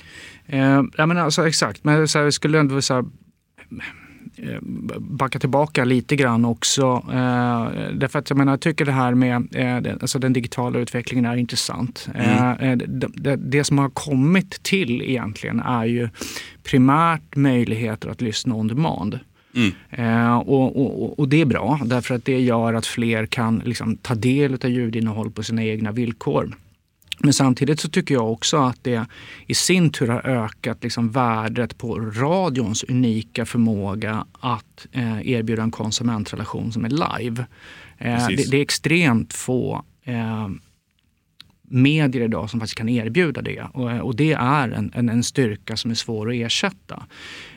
Eh, 0.46 0.84
ja, 0.98 1.06
men 1.06 1.18
alltså, 1.18 1.48
exakt, 1.48 1.84
men 1.84 2.08
så 2.08 2.18
här, 2.18 2.26
jag 2.26 2.34
skulle 2.34 2.60
ändå 2.60 2.82
så 2.82 2.94
här, 2.94 3.06
backa 4.98 5.40
tillbaka 5.40 5.86
lite 5.86 6.16
grann 6.16 6.46
också. 6.46 7.04
Eh, 7.10 7.68
därför 7.94 8.20
att 8.20 8.30
jag, 8.30 8.38
menar, 8.38 8.52
jag 8.52 8.62
tycker 8.62 8.86
det 8.86 8.92
här 8.92 9.14
med 9.14 9.36
eh, 9.36 9.82
den, 9.82 9.98
alltså 10.02 10.20
den 10.20 10.34
digitala 10.34 10.80
utvecklingen 10.80 11.26
är 11.26 11.38
intressant. 11.38 12.10
Eh, 12.16 12.52
eh, 12.52 12.78
det, 12.78 13.08
det, 13.14 13.36
det 13.36 13.64
som 13.64 13.78
har 13.78 13.90
kommit 13.90 14.64
till 14.64 15.02
egentligen 15.02 15.60
är 15.60 15.86
ju 15.86 16.10
primärt 16.64 17.36
möjligheter 17.36 18.10
att 18.10 18.22
lyssna 18.22 18.56
on 18.56 18.68
demand. 18.68 19.20
Mm. 19.56 19.72
Eh, 19.90 20.38
och, 20.38 20.82
och, 20.82 21.20
och 21.20 21.30
det 21.30 21.42
är 21.42 21.46
bra 21.46 21.80
därför 21.86 22.16
att 22.16 22.26
det 22.26 22.40
gör 22.40 22.74
att 22.74 22.86
fler 22.86 23.26
kan 23.26 23.62
liksom, 23.66 23.98
ta 23.98 24.16
del 24.16 24.54
av 24.54 24.70
ljudinnehåll 24.70 25.32
på 25.32 25.44
sina 25.44 25.64
egna 25.64 25.92
villkor. 25.92 26.56
Men 27.20 27.34
samtidigt 27.34 27.80
så 27.80 27.90
tycker 27.90 28.16
jag 28.16 28.32
också 28.32 28.58
att 28.58 28.84
det 28.84 29.06
i 29.48 29.54
sin 29.54 29.90
tur 29.90 30.08
har 30.08 30.28
ökat 30.28 30.84
liksom 30.84 31.12
värdet 31.12 31.78
på 31.78 32.00
radions 32.00 32.84
unika 32.84 33.46
förmåga 33.46 34.26
att 34.40 34.88
eh, 34.92 35.30
erbjuda 35.30 35.64
en 35.64 35.72
konsumentrelation 35.72 36.72
som 36.72 36.86
är 36.86 36.90
live. 36.90 37.46
Eh, 37.98 38.28
det, 38.28 38.52
det 38.52 38.58
är 38.58 38.62
extremt 38.62 39.34
få 39.34 39.84
eh, 40.04 40.48
medier 41.70 42.24
idag 42.24 42.50
som 42.50 42.60
faktiskt 42.60 42.78
kan 42.78 42.90
erbjuda 42.90 43.42
det. 43.42 43.62
Och, 43.74 43.92
och 43.92 44.16
det 44.16 44.34
är 44.34 44.70
en, 44.70 44.92
en, 44.96 45.10
en 45.10 45.24
styrka 45.24 45.78
som 45.78 45.92
är 45.92 45.96
svår 45.96 46.30
att 46.30 46.36
ersätta. 46.36 47.06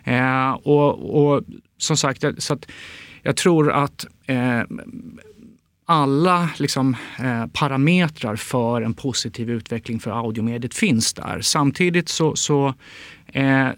Eh, 0.05 0.51
och, 0.51 1.23
och 1.23 1.45
som 1.79 1.97
sagt, 1.97 2.25
så 2.39 2.55
att 2.55 2.67
jag 3.23 3.37
tror 3.37 3.73
att 3.73 4.07
eh, 4.27 4.63
alla 5.91 6.51
liksom, 6.59 6.97
eh, 7.19 7.47
parametrar 7.47 8.37
för 8.37 8.83
en 8.83 8.95
positiv 8.95 9.51
utveckling 9.51 10.01
för 10.01 10.25
audiomediet 10.25 10.75
finns 10.75 11.13
där. 11.13 11.41
Samtidigt 11.41 12.09
så, 12.09 12.37
så 12.37 12.75
eh, 13.27 13.69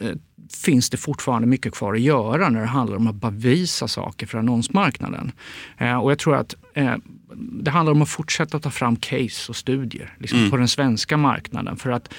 finns 0.65 0.91
det 0.91 0.97
fortfarande 0.97 1.49
mycket 1.49 1.75
kvar 1.75 1.95
att 1.95 2.01
göra 2.01 2.49
när 2.49 2.61
det 2.61 2.67
handlar 2.67 2.97
om 2.97 3.07
att 3.07 3.15
bevisa 3.15 3.89
saker 3.89 4.27
för 4.27 4.39
annonsmarknaden. 4.39 5.33
Eh, 5.79 5.97
och 5.97 6.11
jag 6.11 6.19
tror 6.19 6.37
att 6.37 6.55
eh, 6.75 6.95
det 7.37 7.71
handlar 7.71 7.93
om 7.93 8.03
att 8.03 8.09
fortsätta 8.09 8.59
ta 8.59 8.71
fram 8.71 8.97
case 8.97 9.49
och 9.49 9.57
studier 9.57 10.17
liksom, 10.19 10.39
mm. 10.39 10.51
på 10.51 10.57
den 10.57 10.69
svenska 10.69 11.17
marknaden 11.17 11.77
för 11.77 11.91
att 11.91 12.15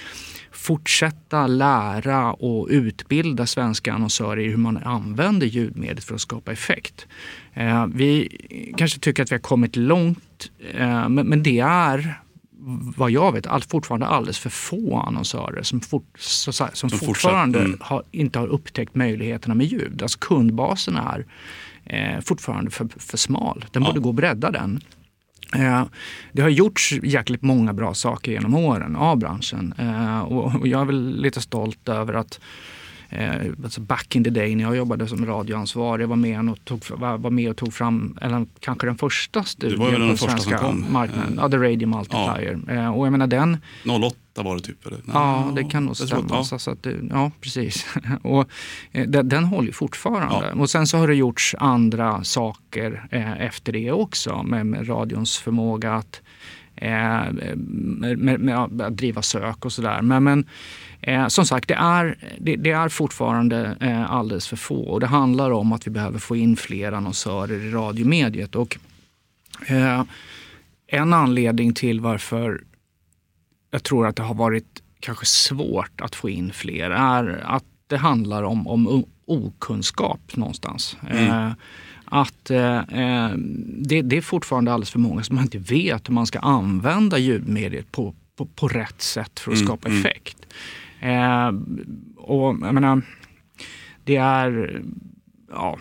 fortsätta 0.54 1.48
lära 1.48 2.34
och 2.34 2.68
utbilda 2.70 3.46
svenska 3.46 3.94
annonsörer 3.94 4.40
i 4.40 4.50
hur 4.50 4.58
man 4.58 4.78
använder 4.78 5.48
ljudmediet 5.48 6.04
för 6.04 6.16
att 6.16 6.22
skapa 6.22 6.52
effekt. 6.52 7.08
Eh, 7.54 7.86
vi 7.88 8.38
kanske 8.78 9.00
tycker 9.00 9.24
att 9.24 9.32
vi 9.32 9.36
har 9.36 9.42
kommit 9.42 9.76
långt, 9.76 10.52
eh, 10.74 11.10
men, 11.10 11.44
det 11.44 11.60
är 11.60 12.20
vad 12.96 13.12
jag 13.12 13.32
vet 13.32 13.48
all, 13.48 13.62
fortfarande 13.62 14.06
alldeles 14.06 14.40
för 14.40 14.50
få 14.50 14.98
annonsörer 14.98 15.64
som, 15.64 15.82
fort, 15.82 16.20
som, 16.20 16.68
som 16.74 16.90
fortfarande 16.90 17.60
mm. 17.60 17.78
har, 17.82 18.04
inte 18.12 18.40
har 18.40 18.48
upptäckt 18.48 18.96
möjligheterna 18.96 19.56
med 19.56 19.68
ljud. 19.68 20.02
Alltså 20.02 20.20
kundbasen 20.20 20.96
är 20.96 21.26
eh, 21.86 22.20
fortfarande 22.22 22.72
för, 22.72 22.88
för 22.98 23.18
smal. 23.18 23.66
Den 23.72 23.84
ja. 23.84 23.90
borde 23.90 24.00
gå 24.00 24.10
att 24.10 24.16
bredda 24.16 24.52
den. 24.52 24.82
Eh, 25.56 25.84
det 26.32 26.42
har 26.42 26.50
gjorts 26.50 26.94
jäkligt 27.04 27.42
många 27.42 27.74
bra 27.74 27.94
saker 27.94 28.32
genom 28.32 28.56
åren 28.56 28.96
av 28.96 29.18
branschen 29.18 29.74
eh, 29.78 30.22
och 30.22 30.68
jag 30.68 30.82
är 30.82 30.86
väl 30.86 31.22
lite 31.22 31.42
stolt 31.42 31.90
över 31.90 32.14
att 32.14 32.40
eh, 33.10 33.32
alltså 33.64 33.82
back 33.82 34.16
in 34.16 34.24
the 34.24 34.30
day 34.30 34.56
när 34.56 34.64
jag 34.64 34.76
jobbade 34.76 35.08
som 35.08 35.26
radioansvarig 35.26 36.08
var 36.08 36.16
med 36.16 36.50
och 36.50 36.66
tog, 36.66 36.84
var, 36.90 37.18
var 37.18 37.30
med 37.30 37.50
och 37.50 37.58
tog 37.58 37.74
fram 37.74 38.18
eller, 38.22 38.46
kanske 38.60 38.88
den 38.88 38.98
första 38.98 39.44
studien 39.44 39.80
på 39.80 40.00
den 40.00 40.18
svenska 40.18 40.72
marknaden. 40.72 41.40
Ja, 41.42 41.50
The 41.50 41.58
Radio 41.58 41.88
Multiplier. 41.88 42.60
Ja. 42.68 42.90
och 42.90 43.06
jag 43.06 43.12
menar 43.12 43.28
den... 43.28 43.58
08 44.04 44.16
var 44.42 44.56
det 44.56 44.62
typ? 44.62 44.86
Eller? 44.86 45.00
Ja, 45.14 45.52
det 45.56 45.64
kan 45.64 45.86
nog 45.86 45.98
stämma. 45.98 46.26
Ja. 46.30 46.44
Så, 46.60 46.72
att, 46.72 46.88
ja, 47.10 47.32
precis. 47.42 47.86
och, 48.22 48.50
den, 48.92 49.30
den 49.30 49.44
håller 49.44 49.72
fortfarande. 49.72 50.48
Ja. 50.48 50.62
Och 50.62 50.70
sen 50.70 50.88
så 50.88 50.98
har 50.98 51.08
det 51.08 51.16
gjorts 51.16 51.56
andra 51.60 52.24
saker 52.24 53.08
eh, 53.12 53.42
efter 53.42 53.72
det 53.72 53.92
också 53.92 54.44
med, 54.44 54.66
med 54.66 54.90
radions 54.90 55.38
förmåga 55.38 55.94
att 55.94 56.22
eh, 56.76 57.24
med, 57.32 58.18
med, 58.18 58.40
med, 58.40 58.82
att 58.82 58.98
driva 58.98 59.22
sök 59.22 59.66
och 59.66 59.74
sådär. 59.74 60.02
Men, 60.02 60.24
men 60.24 60.46
Eh, 61.06 61.28
som 61.28 61.46
sagt, 61.46 61.68
det 61.68 61.74
är, 61.74 62.18
det, 62.40 62.56
det 62.56 62.72
är 62.72 62.90
fortfarande 62.90 63.78
eh, 63.80 64.12
alldeles 64.12 64.48
för 64.48 64.56
få 64.56 64.84
och 64.84 65.00
det 65.00 65.08
handlar 65.08 65.52
om 65.52 65.72
att 65.74 65.88
vi 65.88 65.92
behöver 65.92 66.20
få 66.20 66.36
in 66.36 66.56
fler 66.56 66.92
annonsörer 66.92 67.66
i 67.66 67.72
radiomediet. 67.72 68.56
Och, 68.56 68.78
eh, 69.68 70.04
en 70.88 71.14
anledning 71.14 71.74
till 71.74 72.00
varför 72.00 72.64
jag 73.74 73.84
tror 73.84 74.08
att 74.08 74.16
det 74.16 74.24
har 74.24 74.36
varit 74.36 74.84
kanske 75.00 75.26
svårt 75.26 76.02
att 76.02 76.16
få 76.16 76.30
in 76.30 76.54
fler 76.54 76.90
är 76.92 77.44
att 77.46 77.64
det 77.88 77.98
handlar 77.98 78.44
om, 78.44 78.68
om 78.68 79.06
okunskap 79.26 80.36
någonstans. 80.36 80.98
Mm. 81.10 81.28
Eh, 81.28 81.52
att 82.06 82.50
eh, 82.52 82.78
eh, 82.78 83.32
det, 83.78 84.02
det, 84.02 84.18
är 84.18 84.22
fortfarande 84.22 84.74
alldeles 84.74 84.92
för 84.92 85.00
många 85.00 85.24
som 85.24 85.40
inte 85.40 85.58
vet 85.58 86.10
hur 86.10 86.14
man 86.14 86.28
ska 86.28 86.40
använda 86.40 87.18
ljudmediet 87.18 87.92
på, 87.92 88.16
på, 88.38 88.46
på 88.46 88.68
rätt 88.68 89.02
sätt 89.02 89.40
för 89.40 89.52
att 89.52 89.58
mm, 89.58 89.68
skapa 89.68 89.88
mm. 89.88 90.00
effekt. 90.00 90.38
Eh, 91.00 91.52
och 92.18 92.48
jag 92.62 92.74
menar, 92.74 93.02
det 94.04 94.16
är, 94.16 94.82
ja, 95.50 95.78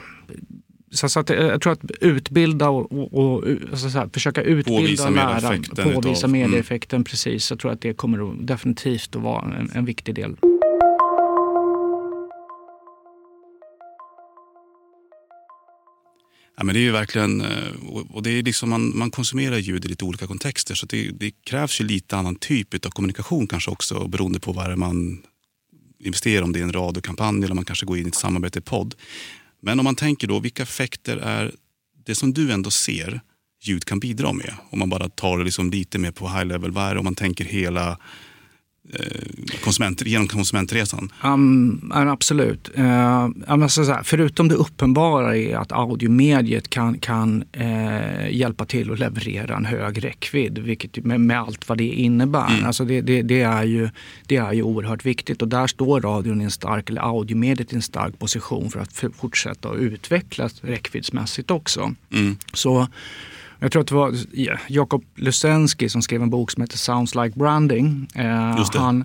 så, 0.92 1.08
så 1.08 1.20
att, 1.20 1.28
jag 1.28 1.60
tror 1.60 1.72
att 1.72 1.90
utbilda 2.00 2.68
och, 2.68 2.92
och, 2.92 3.14
och 3.14 3.44
alltså 3.70 3.90
så 3.90 3.98
här, 3.98 4.10
försöka 4.12 4.42
utbilda 4.42 4.80
påvisa 4.80 5.06
och 5.06 5.14
lära, 5.14 5.92
påvisa 5.92 6.26
mm. 6.26 6.40
medieeffekten, 6.40 6.96
mm. 6.96 7.04
precis. 7.04 7.50
Jag 7.50 7.58
tror 7.58 7.72
att 7.72 7.80
det 7.80 7.94
kommer 7.94 8.30
att, 8.30 8.46
definitivt 8.46 9.16
att 9.16 9.22
vara 9.22 9.54
en, 9.54 9.70
en 9.74 9.84
viktig 9.84 10.14
del. 10.14 10.36
Ja, 16.56 16.64
men 16.64 16.74
det 16.74 16.80
är 16.80 16.82
ju 16.82 16.92
verkligen, 16.92 17.40
eh, 17.40 17.48
och 18.10 18.22
det 18.22 18.30
är 18.30 18.42
liksom 18.42 18.70
man, 18.70 18.98
man 18.98 19.10
konsumerar 19.10 19.56
ljud 19.56 19.84
i 19.84 19.88
lite 19.88 20.04
olika 20.04 20.26
kontexter 20.26 20.74
så 20.74 20.86
det, 20.86 21.10
det 21.10 21.30
krävs 21.30 21.80
ju 21.80 21.84
lite 21.84 22.16
annan 22.16 22.36
typ 22.36 22.86
av 22.86 22.90
kommunikation 22.90 23.46
kanske 23.46 23.70
också 23.70 24.08
beroende 24.08 24.40
på 24.40 24.52
vad 24.52 24.78
man 24.78 25.22
investerar, 25.98 26.42
om 26.42 26.52
det 26.52 26.58
är 26.58 26.62
en 26.62 26.72
radiokampanj 26.72 27.44
eller 27.44 27.54
man 27.54 27.64
kanske 27.64 27.86
går 27.86 27.98
in 27.98 28.06
i 28.06 28.08
ett 28.08 28.14
samarbete 28.14 28.58
i 28.58 28.62
podd. 28.62 28.94
Men 29.62 29.78
om 29.78 29.84
man 29.84 29.96
tänker 29.96 30.26
då, 30.28 30.40
vilka 30.40 30.62
effekter 30.62 31.16
är 31.16 31.52
det 32.06 32.14
som 32.14 32.32
du 32.32 32.52
ändå 32.52 32.70
ser 32.70 33.20
ljud 33.62 33.84
kan 33.84 34.00
bidra 34.00 34.32
med? 34.32 34.54
Om 34.70 34.78
man 34.78 34.90
bara 34.90 35.08
tar 35.08 35.38
det 35.38 35.44
liksom 35.44 35.70
lite 35.70 35.98
mer 35.98 36.10
på 36.10 36.28
high 36.28 36.44
level, 36.44 36.70
vad 36.70 36.84
är 36.84 36.94
det 36.94 36.98
om 36.98 37.04
man 37.04 37.14
tänker 37.14 37.44
hela 37.44 37.98
Eh, 38.90 39.60
konsument, 39.64 40.06
genom 40.06 40.28
konsumentresan? 40.28 41.12
Um, 41.24 41.92
absolut. 41.94 42.70
Uh, 42.78 43.28
alltså 43.46 43.84
så 43.84 43.92
här, 43.92 44.02
förutom 44.02 44.48
det 44.48 44.54
uppenbara 44.54 45.36
är 45.36 45.56
att 45.56 45.72
audiomediet 45.72 46.70
kan, 46.70 46.98
kan 46.98 47.44
uh, 47.60 48.32
hjälpa 48.32 48.64
till 48.64 48.92
att 48.92 48.98
leverera 48.98 49.56
en 49.56 49.64
hög 49.64 50.04
räckvidd 50.04 50.58
vilket, 50.58 51.04
med, 51.04 51.20
med 51.20 51.40
allt 51.40 51.68
vad 51.68 51.78
det 51.78 51.88
innebär. 51.88 52.50
Mm. 52.50 52.64
Alltså 52.64 52.84
det, 52.84 53.00
det, 53.00 53.22
det, 53.22 53.40
är 53.40 53.64
ju, 53.64 53.90
det 54.26 54.36
är 54.36 54.52
ju 54.52 54.62
oerhört 54.62 55.06
viktigt 55.06 55.42
och 55.42 55.48
där 55.48 55.66
står 55.66 56.00
radion 56.00 56.40
i 56.40 56.44
en 56.44 56.50
stark, 56.50 56.90
eller 56.90 57.02
audiomediet 57.02 57.72
i 57.72 57.76
en 57.76 57.82
stark 57.82 58.18
position 58.18 58.70
för 58.70 58.80
att 58.80 59.04
fortsätta 59.16 59.68
att 59.68 59.76
utvecklas 59.76 60.60
räckviddsmässigt 60.64 61.50
också. 61.50 61.94
Mm. 62.12 62.36
Så 62.52 62.88
jag 63.62 63.72
tror 63.72 63.80
att 63.80 63.88
det 63.88 63.94
var 63.94 64.14
Jakob 64.68 65.04
Lusensky 65.14 65.88
som 65.88 66.02
skrev 66.02 66.22
en 66.22 66.30
bok 66.30 66.50
som 66.50 66.60
heter 66.60 66.78
Sounds 66.78 67.14
like 67.14 67.38
branding. 67.38 68.08
Eh, 68.14 68.66
han, 68.74 69.04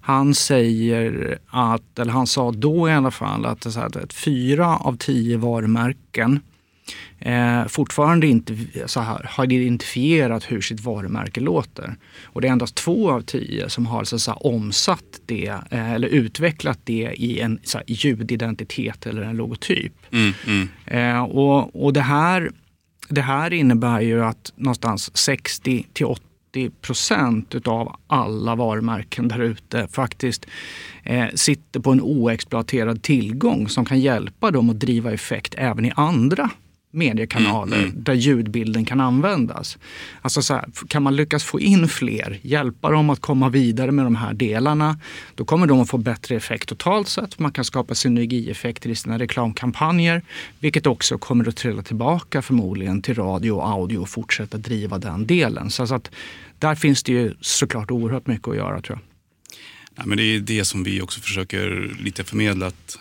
han 0.00 0.34
säger 0.34 1.38
att, 1.46 1.98
eller 1.98 2.12
han 2.12 2.26
sa 2.26 2.52
då 2.52 2.88
i 2.88 2.92
alla 2.92 3.10
fall, 3.10 3.46
att, 3.46 3.72
så 3.72 3.80
här, 3.80 3.98
att 4.04 4.12
fyra 4.12 4.76
av 4.76 4.96
tio 4.96 5.36
varumärken 5.36 6.40
eh, 7.18 7.66
fortfarande 7.66 8.26
inte 8.26 8.56
så 8.86 9.00
här, 9.00 9.26
har 9.30 9.52
identifierat 9.52 10.44
hur 10.44 10.60
sitt 10.60 10.80
varumärke 10.80 11.40
låter. 11.40 11.96
Och 12.24 12.40
det 12.40 12.48
är 12.48 12.52
endast 12.52 12.74
två 12.74 13.10
av 13.10 13.20
tio 13.20 13.68
som 13.68 13.86
har 13.86 14.04
så 14.04 14.30
här, 14.30 14.46
omsatt 14.46 15.20
det 15.26 15.54
eh, 15.70 15.92
eller 15.92 16.08
utvecklat 16.08 16.78
det 16.84 17.14
i 17.16 17.40
en 17.40 17.58
så 17.64 17.78
här, 17.78 17.84
ljudidentitet 17.88 19.06
eller 19.06 19.22
en 19.22 19.36
logotyp. 19.36 19.92
Mm, 20.10 20.32
mm. 20.46 20.68
Eh, 20.86 21.22
och, 21.22 21.84
och 21.84 21.92
det 21.92 22.00
här 22.00 22.50
det 23.14 23.22
här 23.22 23.52
innebär 23.52 24.00
ju 24.00 24.24
att 24.24 24.52
någonstans 24.56 25.16
60 25.16 25.86
till 25.92 26.06
80 26.06 26.70
procent 26.80 27.54
utav 27.54 27.96
alla 28.06 28.54
varumärken 28.54 29.28
där 29.28 29.38
ute 29.38 29.88
faktiskt 29.88 30.46
eh, 31.02 31.26
sitter 31.34 31.80
på 31.80 31.92
en 31.92 32.00
oexploaterad 32.00 33.02
tillgång 33.02 33.68
som 33.68 33.84
kan 33.84 34.00
hjälpa 34.00 34.50
dem 34.50 34.70
att 34.70 34.80
driva 34.80 35.12
effekt 35.12 35.54
även 35.58 35.84
i 35.84 35.92
andra 35.96 36.50
mediekanaler 36.92 37.76
mm, 37.76 37.90
mm. 37.90 38.04
där 38.04 38.14
ljudbilden 38.14 38.84
kan 38.84 39.00
användas. 39.00 39.78
Alltså 40.22 40.42
så 40.42 40.54
här, 40.54 40.64
kan 40.88 41.02
man 41.02 41.16
lyckas 41.16 41.44
få 41.44 41.60
in 41.60 41.88
fler, 41.88 42.38
hjälpa 42.42 42.90
dem 42.90 43.10
att 43.10 43.20
komma 43.20 43.48
vidare 43.48 43.92
med 43.92 44.06
de 44.06 44.16
här 44.16 44.34
delarna, 44.34 44.98
då 45.34 45.44
kommer 45.44 45.66
de 45.66 45.80
att 45.80 45.88
få 45.88 45.98
bättre 45.98 46.36
effekt 46.36 46.68
totalt 46.68 47.08
sett. 47.08 47.38
Man 47.38 47.52
kan 47.52 47.64
skapa 47.64 47.94
synergieffekter 47.94 48.90
i 48.90 48.94
sina 48.94 49.18
reklamkampanjer, 49.18 50.22
vilket 50.60 50.86
också 50.86 51.18
kommer 51.18 51.48
att 51.48 51.56
trilla 51.56 51.82
tillbaka 51.82 52.42
förmodligen 52.42 53.02
till 53.02 53.14
radio 53.14 53.52
och 53.52 53.68
audio 53.68 53.98
och 53.98 54.08
fortsätta 54.08 54.58
driva 54.58 54.98
den 54.98 55.26
delen. 55.26 55.70
Så 55.70 55.94
att 55.94 56.10
där 56.58 56.74
finns 56.74 57.02
det 57.02 57.12
ju 57.12 57.34
såklart 57.40 57.90
oerhört 57.90 58.26
mycket 58.26 58.48
att 58.48 58.56
göra 58.56 58.80
tror 58.80 58.98
jag. 58.98 59.08
Ja, 59.96 60.02
men 60.06 60.16
det 60.16 60.22
är 60.22 60.40
det 60.40 60.64
som 60.64 60.84
vi 60.84 61.00
också 61.00 61.20
försöker 61.20 61.96
lite 62.00 62.24
förmedla. 62.24 62.66
Att 62.66 62.98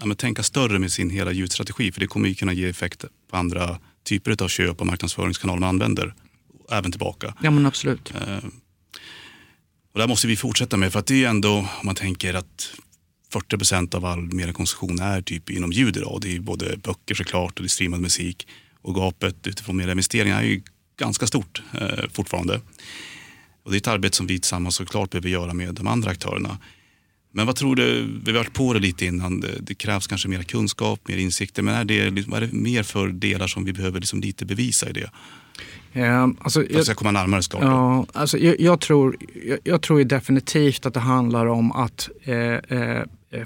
ja, 0.00 0.14
tänka 0.14 0.42
större 0.42 0.78
med 0.78 0.92
sin 0.92 1.10
hela 1.10 1.32
ljudstrategi 1.32 1.92
för 1.92 2.00
det 2.00 2.06
kommer 2.06 2.28
ju 2.28 2.34
kunna 2.34 2.52
ge 2.52 2.68
effekt 2.68 3.04
på 3.34 3.38
andra 3.38 3.78
typer 4.04 4.42
av 4.44 4.48
köp 4.48 4.80
och 4.80 4.86
marknadsföringskanaler 4.86 5.60
man 5.60 5.68
använder. 5.68 6.14
Även 6.70 6.90
tillbaka. 6.90 7.34
Ja 7.42 7.50
men 7.50 7.66
absolut. 7.66 8.12
Eh, 8.14 8.44
och 9.92 10.00
där 10.00 10.08
måste 10.08 10.26
vi 10.26 10.36
fortsätta 10.36 10.76
med 10.76 10.92
för 10.92 10.98
att 10.98 11.06
det 11.06 11.24
är 11.24 11.28
ändå, 11.28 11.52
om 11.58 11.66
man 11.84 11.94
tänker 11.94 12.34
att 12.34 12.74
40 13.32 13.56
procent 13.56 13.94
av 13.94 14.04
all 14.04 14.20
mediekonsumtion 14.20 14.98
är 14.98 15.22
typ 15.22 15.50
inom 15.50 15.72
ljud 15.72 15.96
idag. 15.96 16.18
Det 16.22 16.36
är 16.36 16.40
både 16.40 16.76
böcker 16.76 17.14
såklart 17.14 17.58
och 17.58 17.62
det 17.62 17.66
är 17.66 17.68
streamad 17.68 18.00
musik. 18.00 18.46
Och 18.82 18.94
gapet 18.94 19.46
utifrån 19.46 19.76
medieinvesteringar 19.76 20.38
är 20.38 20.46
ju 20.46 20.62
ganska 20.98 21.26
stort 21.26 21.62
eh, 21.80 22.04
fortfarande. 22.12 22.60
Och 23.62 23.70
det 23.70 23.76
är 23.76 23.78
ett 23.78 23.88
arbete 23.88 24.16
som 24.16 24.26
vi 24.26 24.40
tillsammans 24.40 24.74
såklart 24.74 25.10
behöver 25.10 25.28
göra 25.28 25.54
med 25.54 25.74
de 25.74 25.86
andra 25.86 26.10
aktörerna. 26.10 26.58
Men 27.36 27.46
vad 27.46 27.56
tror 27.56 27.76
du, 27.76 28.06
vi 28.24 28.30
har 28.30 28.38
varit 28.38 28.52
på 28.52 28.72
det 28.72 28.78
lite 28.78 29.06
innan, 29.06 29.40
det, 29.40 29.48
det 29.60 29.74
krävs 29.74 30.06
kanske 30.06 30.28
mer 30.28 30.42
kunskap, 30.42 31.08
mer 31.08 31.16
insikter. 31.16 31.62
Men 31.62 31.74
är 31.74 31.84
det, 31.84 32.26
vad 32.28 32.42
är 32.42 32.46
det 32.46 32.52
mer 32.52 32.82
för 32.82 33.08
delar 33.08 33.46
som 33.46 33.64
vi 33.64 33.72
behöver 33.72 34.00
liksom 34.00 34.20
lite 34.20 34.44
bevisa 34.44 34.88
i 34.88 34.92
det? 34.92 35.10
Ja, 35.92 36.30
alltså, 36.40 36.62
jag, 36.62 36.72
jag 36.72 36.84
ska 36.84 36.94
komma 36.94 37.10
närmare 37.10 37.42
såklart. 37.42 37.62
Ja, 37.62 38.06
alltså, 38.12 38.38
jag, 38.38 38.60
jag, 38.60 38.80
tror, 38.80 39.16
jag, 39.46 39.58
jag, 39.64 39.82
tror 39.82 40.04
definitivt 40.04 40.86
att 40.86 40.94
det 40.94 41.00
handlar 41.00 41.46
om 41.46 41.72
att 41.72 42.08
eh, 42.22 42.36
eh, 42.36 43.02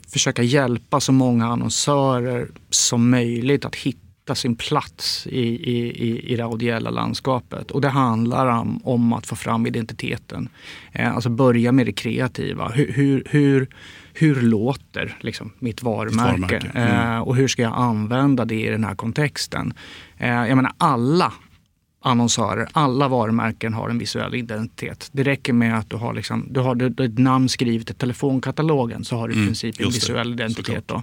försöka 0.08 0.42
hjälpa 0.42 1.00
så 1.00 1.12
många 1.12 1.46
annonsörer 1.46 2.48
som 2.70 3.10
möjligt 3.10 3.64
att 3.64 3.74
hitta 3.76 4.07
hitta 4.28 4.34
sin 4.34 4.56
plats 4.56 5.26
i, 5.26 5.40
i, 5.40 6.32
i 6.32 6.36
det 6.36 6.44
audiella 6.44 6.90
landskapet. 6.90 7.70
Och 7.70 7.80
det 7.80 7.88
handlar 7.88 8.46
om, 8.46 8.80
om 8.84 9.12
att 9.12 9.26
få 9.26 9.36
fram 9.36 9.66
identiteten. 9.66 10.48
Eh, 10.92 11.14
alltså 11.14 11.30
börja 11.30 11.72
med 11.72 11.86
det 11.86 11.92
kreativa. 11.92 12.68
Hur, 12.68 12.92
hur, 12.92 13.22
hur, 13.30 13.68
hur 14.14 14.42
låter 14.42 15.16
liksom, 15.20 15.52
mitt 15.58 15.82
varumärke? 15.82 16.30
varumärke. 16.30 16.70
Mm. 16.74 17.16
Eh, 17.16 17.20
och 17.20 17.36
hur 17.36 17.48
ska 17.48 17.62
jag 17.62 17.72
använda 17.76 18.44
det 18.44 18.66
i 18.66 18.70
den 18.70 18.84
här 18.84 18.94
kontexten? 18.94 19.72
Eh, 20.18 20.28
jag 20.28 20.56
menar 20.56 20.72
alla 20.78 21.32
annonsörer, 22.00 22.68
alla 22.72 23.08
varumärken 23.08 23.74
har 23.74 23.88
en 23.88 23.98
visuell 23.98 24.34
identitet. 24.34 25.08
Det 25.12 25.22
räcker 25.22 25.52
med 25.52 25.78
att 25.78 25.90
du 25.90 25.96
har, 25.96 26.14
liksom, 26.14 26.46
du 26.50 26.60
har 26.60 27.02
ett 27.02 27.18
namn 27.18 27.48
skrivet 27.48 27.90
i 27.90 27.94
telefonkatalogen 27.94 29.04
så 29.04 29.16
har 29.16 29.28
du 29.28 29.34
i 29.34 29.36
Mm, 29.36 29.46
princip 29.48 29.80
en 29.80 29.86
just 29.86 30.00
det. 30.00 30.12
visuell 30.12 30.32
identitet. 30.32 30.84
Då. 30.88 31.02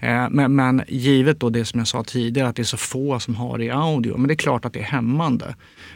Eh, 0.00 0.26
men, 0.30 0.54
men 0.54 0.82
givet 0.88 1.40
då 1.40 1.50
det 1.50 1.64
som 1.64 1.78
jag 1.80 1.88
sa 1.88 2.04
tidigare 2.04 2.48
att 2.48 2.56
det 2.56 2.62
är 2.62 2.64
så 2.64 2.76
få 2.76 3.20
som 3.20 3.34
har 3.34 3.58
det 3.58 3.64
i 3.64 3.70
audio, 3.70 4.16
men 4.16 4.28
det 4.28 4.34
är 4.34 4.36
klart 4.36 4.64
att 4.64 4.72
det 4.72 4.80
är 4.80 4.84
hämmande. 4.84 5.54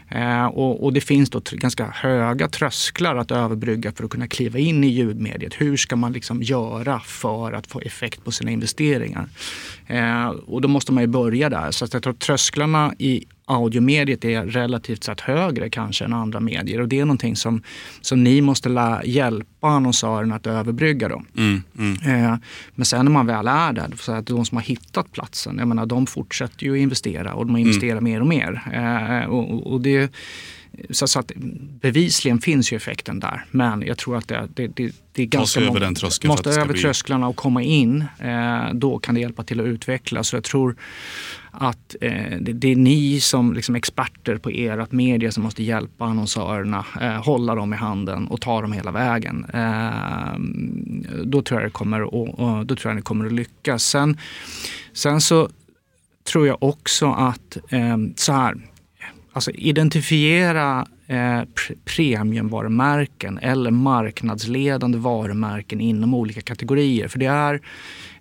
Eh, 0.09 0.45
och, 0.45 0.83
och 0.83 0.93
det 0.93 1.01
finns 1.01 1.29
då 1.29 1.41
ganska 1.51 1.85
höga 1.85 2.47
trösklar 2.47 3.15
att 3.15 3.31
överbrygga 3.31 3.91
för 3.91 4.03
att 4.03 4.09
kunna 4.09 4.27
kliva 4.27 4.59
in 4.59 4.83
i 4.83 4.87
ljudmediet. 4.87 5.53
Hur 5.57 5.77
ska 5.77 5.95
man 5.95 6.13
liksom 6.13 6.43
göra 6.43 6.99
för 6.99 7.51
att 7.51 7.67
få 7.67 7.81
effekt 7.81 8.23
på 8.23 8.31
sina 8.31 8.51
investeringar? 8.51 9.29
Eh, 9.87 10.27
och 10.27 10.61
då 10.61 10.67
måste 10.67 10.91
man 10.91 11.03
ju 11.03 11.07
börja 11.07 11.49
där. 11.49 11.71
Så 11.71 11.85
att 11.85 11.93
jag 11.93 12.03
tror 12.03 12.13
att 12.13 12.19
trösklarna 12.19 12.93
i 12.97 13.25
audiomediet 13.49 14.25
är 14.25 14.45
relativt 14.45 15.03
sett 15.03 15.21
högre 15.21 15.69
kanske 15.69 16.05
än 16.05 16.13
andra 16.13 16.39
medier. 16.39 16.81
Och 16.81 16.87
det 16.87 16.99
är 16.99 17.05
någonting 17.05 17.35
som, 17.35 17.63
som 18.01 18.23
ni 18.23 18.41
måste 18.41 18.69
lä- 18.69 19.01
hjälpa 19.05 19.67
annonsörerna 19.67 20.35
att 20.35 20.47
överbrygga. 20.47 21.07
Då. 21.09 21.21
Mm, 21.37 21.61
mm. 21.77 22.23
Eh, 22.25 22.37
men 22.75 22.85
sen 22.85 23.05
när 23.05 23.11
man 23.11 23.25
väl 23.27 23.47
är 23.47 23.73
där, 23.73 23.89
så 23.99 24.11
att 24.11 24.25
de 24.27 24.45
som 24.45 24.57
har 24.57 24.63
hittat 24.63 25.11
platsen, 25.11 25.55
jag 25.59 25.67
menar, 25.67 25.85
de 25.85 26.05
fortsätter 26.07 26.65
ju 26.65 26.75
investera 26.79 27.33
och 27.33 27.45
de 27.45 27.57
investerar 27.57 28.01
mer 28.01 28.21
och 28.21 28.27
mer. 28.27 28.61
Eh, 28.73 29.29
och, 29.29 29.53
och- 29.53 29.73
och 29.73 29.81
det, 29.81 30.11
så, 30.89 31.07
så 31.07 31.19
att 31.19 31.31
bevisligen 31.81 32.41
finns 32.41 32.73
ju 32.73 32.77
effekten 32.77 33.19
där. 33.19 33.45
Men 33.51 33.81
jag 33.81 33.97
tror 33.97 34.17
att 34.17 34.27
det, 34.27 34.47
det, 34.53 34.67
det, 34.67 34.91
det 35.11 35.21
är 35.21 35.25
ganska 35.25 35.59
över 35.59 35.67
många- 35.69 35.79
den 35.79 35.95
tröskeln 35.95 36.29
Måste 36.31 36.49
över 36.49 36.65
bli- 36.73 36.81
trösklarna 36.81 37.27
och 37.27 37.35
komma 37.35 37.61
in. 37.63 38.05
Eh, 38.19 38.73
då 38.73 38.99
kan 38.99 39.15
det 39.15 39.21
hjälpa 39.21 39.43
till 39.43 39.59
att 39.59 39.65
utveckla. 39.65 40.23
Så 40.23 40.35
jag 40.35 40.43
tror 40.43 40.75
att 41.51 41.95
eh, 42.01 42.37
det, 42.41 42.53
det 42.53 42.71
är 42.71 42.75
ni 42.75 43.19
som 43.19 43.53
liksom 43.53 43.75
experter 43.75 44.37
på 44.37 44.49
ert 44.49 44.91
media 44.91 45.31
som 45.31 45.43
måste 45.43 45.63
hjälpa 45.63 46.05
annonsörerna, 46.05 46.85
eh, 47.01 47.23
hålla 47.25 47.55
dem 47.55 47.73
i 47.73 47.75
handen 47.75 48.27
och 48.27 48.41
ta 48.41 48.61
dem 48.61 48.71
hela 48.71 48.91
vägen. 48.91 49.45
Eh, 49.53 50.39
då, 51.23 51.41
tror 51.41 51.61
jag 51.61 51.69
det 51.69 51.73
kommer 51.73 52.01
att, 52.01 52.39
och 52.39 52.65
då 52.65 52.75
tror 52.75 52.91
jag 52.91 52.97
det 52.97 53.01
kommer 53.01 53.25
att 53.25 53.31
lyckas. 53.33 53.83
Sen, 53.83 54.17
sen 54.93 55.21
så 55.21 55.49
tror 56.31 56.47
jag 56.47 56.63
också 56.63 57.11
att 57.11 57.57
eh, 57.69 57.97
så 58.15 58.33
här, 58.33 58.55
alltså 59.39 59.51
identifiera 59.51 60.85
eh, 61.07 61.15
pr- 61.15 61.75
premiumvarumärken 61.85 63.37
eller 63.37 63.71
marknadsledande 63.71 64.97
varumärken 64.97 65.81
inom 65.81 66.13
olika 66.13 66.41
kategorier. 66.41 67.07
För 67.07 67.19
det 67.19 67.25
är, 67.25 67.61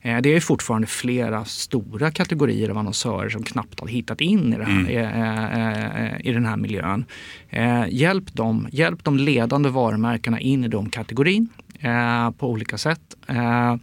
eh, 0.02 0.18
det 0.20 0.34
är 0.34 0.40
fortfarande 0.40 0.86
flera 0.86 1.44
stora 1.44 2.10
kategorier 2.10 2.68
av 2.68 2.78
annonsörer 2.78 3.28
som 3.28 3.42
knappt 3.42 3.80
har 3.80 3.86
hittat 3.88 4.20
in 4.20 4.52
i, 4.52 4.56
det 4.58 4.64
här, 4.64 4.90
eh, 4.90 6.04
eh, 6.04 6.26
i 6.26 6.32
den 6.32 6.46
här 6.46 6.56
miljön. 6.56 7.04
Eh, 7.50 7.84
hjälp, 7.88 8.32
dem, 8.34 8.68
hjälp 8.72 9.04
de 9.04 9.16
ledande 9.16 9.68
varumärkena 9.68 10.40
in 10.40 10.64
i 10.64 10.68
de 10.68 10.90
kategorin 10.90 11.48
eh, 11.78 12.30
på 12.30 12.50
olika 12.50 12.78
sätt. 12.78 13.16
Eh, 13.26 13.76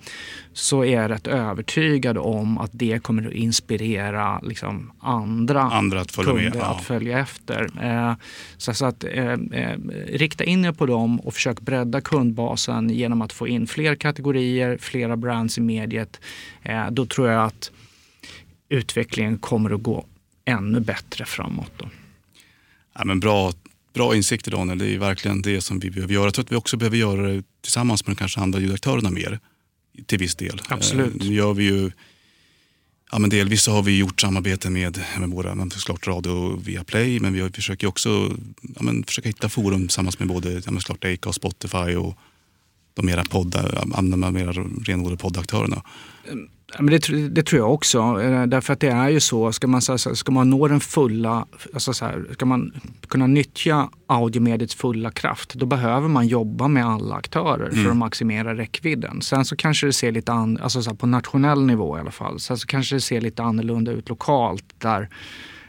så 0.54 0.86
är 0.86 1.02
jag 1.02 1.12
rätt 1.12 1.28
övertygad 1.28 2.18
om 2.18 2.58
att 2.58 2.70
det 2.74 3.04
kommer 3.04 3.28
att 3.28 3.34
inspirera 3.34 4.40
liksom, 4.40 4.92
andra, 5.00 5.62
Andra 5.62 6.02
att 6.02 6.12
följa 6.12 6.34
med, 6.34 6.44
kunder 6.44 6.60
ja. 6.60 6.76
att 6.76 6.84
följa 6.84 7.20
efter. 7.20 7.70
Eh, 7.82 8.14
så, 8.58 8.74
så 8.74 8.86
att 8.86 9.06
rikta 10.08 10.44
in 10.44 10.66
er 10.66 10.72
på 10.72 10.86
dem 10.86 11.20
och 11.20 11.34
försök 11.34 11.62
bredda 11.62 12.02
kundbasen 12.02 12.90
genom 12.90 13.22
att 13.22 13.34
få 13.34 13.48
in 13.48 13.68
fler 13.68 13.96
kategorier, 13.96 14.78
flera 14.78 15.18
brands 15.18 15.58
i 15.58 15.62
mediet. 15.62 16.20
Då 16.92 17.06
tror 17.06 17.30
jag 17.30 17.46
att 17.46 17.72
utvecklingen 18.70 19.38
kommer 19.38 19.74
att 19.74 19.84
gå 19.84 20.06
ännu 20.46 20.80
bättre 20.80 21.26
framåt. 21.26 21.72
Då. 21.78 21.86
Ja, 22.98 23.06
men 23.06 23.20
bra, 23.20 23.52
bra 23.96 24.16
insikter 24.16 24.52
Daniel, 24.52 24.78
det 24.78 24.94
är 24.94 25.00
verkligen 25.00 25.42
det 25.42 25.62
som 25.62 25.80
vi 25.80 25.92
behöver 25.92 26.14
göra. 26.14 26.26
Jag 26.26 26.34
tror 26.34 26.46
att 26.46 26.52
vi 26.52 26.56
också 26.56 26.78
behöver 26.78 26.98
göra 26.98 27.22
det 27.22 27.44
tillsammans 27.62 28.08
med 28.08 28.16
de 28.16 28.20
kanske 28.20 28.40
andra 28.40 28.60
ljudaktörerna 28.60 29.10
mer. 29.10 29.40
Till 30.06 30.20
viss 30.20 30.36
del. 30.36 30.62
Absolut. 30.68 31.22
Eh, 31.22 31.28
Nu 31.28 31.34
gör 31.34 31.54
vi 31.54 31.64
ju, 31.64 31.92
ja 33.12 33.20
men 33.20 33.30
delvis 33.30 33.64
så 33.64 33.72
har 33.72 33.84
vi 33.84 33.98
gjort 33.98 34.22
samarbete 34.22 34.70
med, 34.70 35.04
med 35.20 35.30
våra, 35.30 35.56
men 35.56 35.72
såklart 35.72 36.08
radio 36.08 36.62
via 36.66 36.84
Play, 36.84 37.20
men 37.20 37.34
vi 37.34 37.50
försöker 37.50 37.88
också 37.88 38.38
ja, 38.62 38.82
men 38.82 39.04
försöka 39.04 39.30
hitta 39.30 39.50
forum 39.50 39.88
tillsammans 39.88 40.20
med 40.20 40.28
både 40.28 40.54
ja, 40.54 40.72
men 40.72 40.82
såklart 40.82 41.06
Acast 41.06 41.26
och 41.26 41.36
Spotify 41.36 41.96
och 41.96 42.18
de 42.94 43.06
mera 43.06 43.24
använda 43.94 44.32
mera 44.32 44.52
renodlade 44.86 45.18
poddaktörerna. 45.18 45.84
Men 46.80 46.86
det, 46.86 47.30
det 47.30 47.44
tror 47.44 47.62
jag 47.62 47.74
också. 47.74 48.22
Eh, 48.22 48.46
Därför 48.46 48.74
att 48.74 48.80
det 48.80 48.90
är 48.90 49.10
ju 49.10 49.20
så, 49.20 49.52
ska 49.52 49.68
man, 49.68 49.82
ska 49.98 50.32
man 50.32 50.50
nå 50.50 50.68
den 50.68 50.80
fulla, 50.80 51.46
alltså 51.74 51.94
så 51.94 52.06
här, 52.06 52.26
ska 52.34 52.46
man 52.46 52.74
kunna 53.08 53.28
nyttja 53.28 53.90
audiomediets 54.08 54.76
fulla 54.76 55.12
kraft, 55.12 55.54
då 55.54 55.66
behöver 55.66 56.08
man 56.08 56.28
jobba 56.28 56.68
med 56.68 56.86
alla 56.86 57.16
aktörer 57.16 57.72
för 57.72 57.90
att 57.90 57.98
maximera 57.98 58.56
räckvidden. 58.56 59.22
Sen 59.22 59.46
så 59.46 59.56
kanske 59.56 59.86
det 59.86 59.94
ser 59.94 60.12
lite 60.12 60.32
an, 60.32 60.60
alltså 60.62 60.82
så 60.82 60.90
här, 60.90 60.98
på 60.98 61.08
nationell 61.08 61.66
nivå 61.66 61.98
i 61.98 62.00
alla 62.00 62.12
fall, 62.12 62.40
sen 62.40 62.58
så 62.58 62.68
kanske 62.68 62.96
det 62.96 63.02
ser 63.02 63.22
lite 63.22 63.44
annorlunda 63.44 63.92
ut 63.92 64.10
lokalt 64.10 64.66
där 64.78 65.10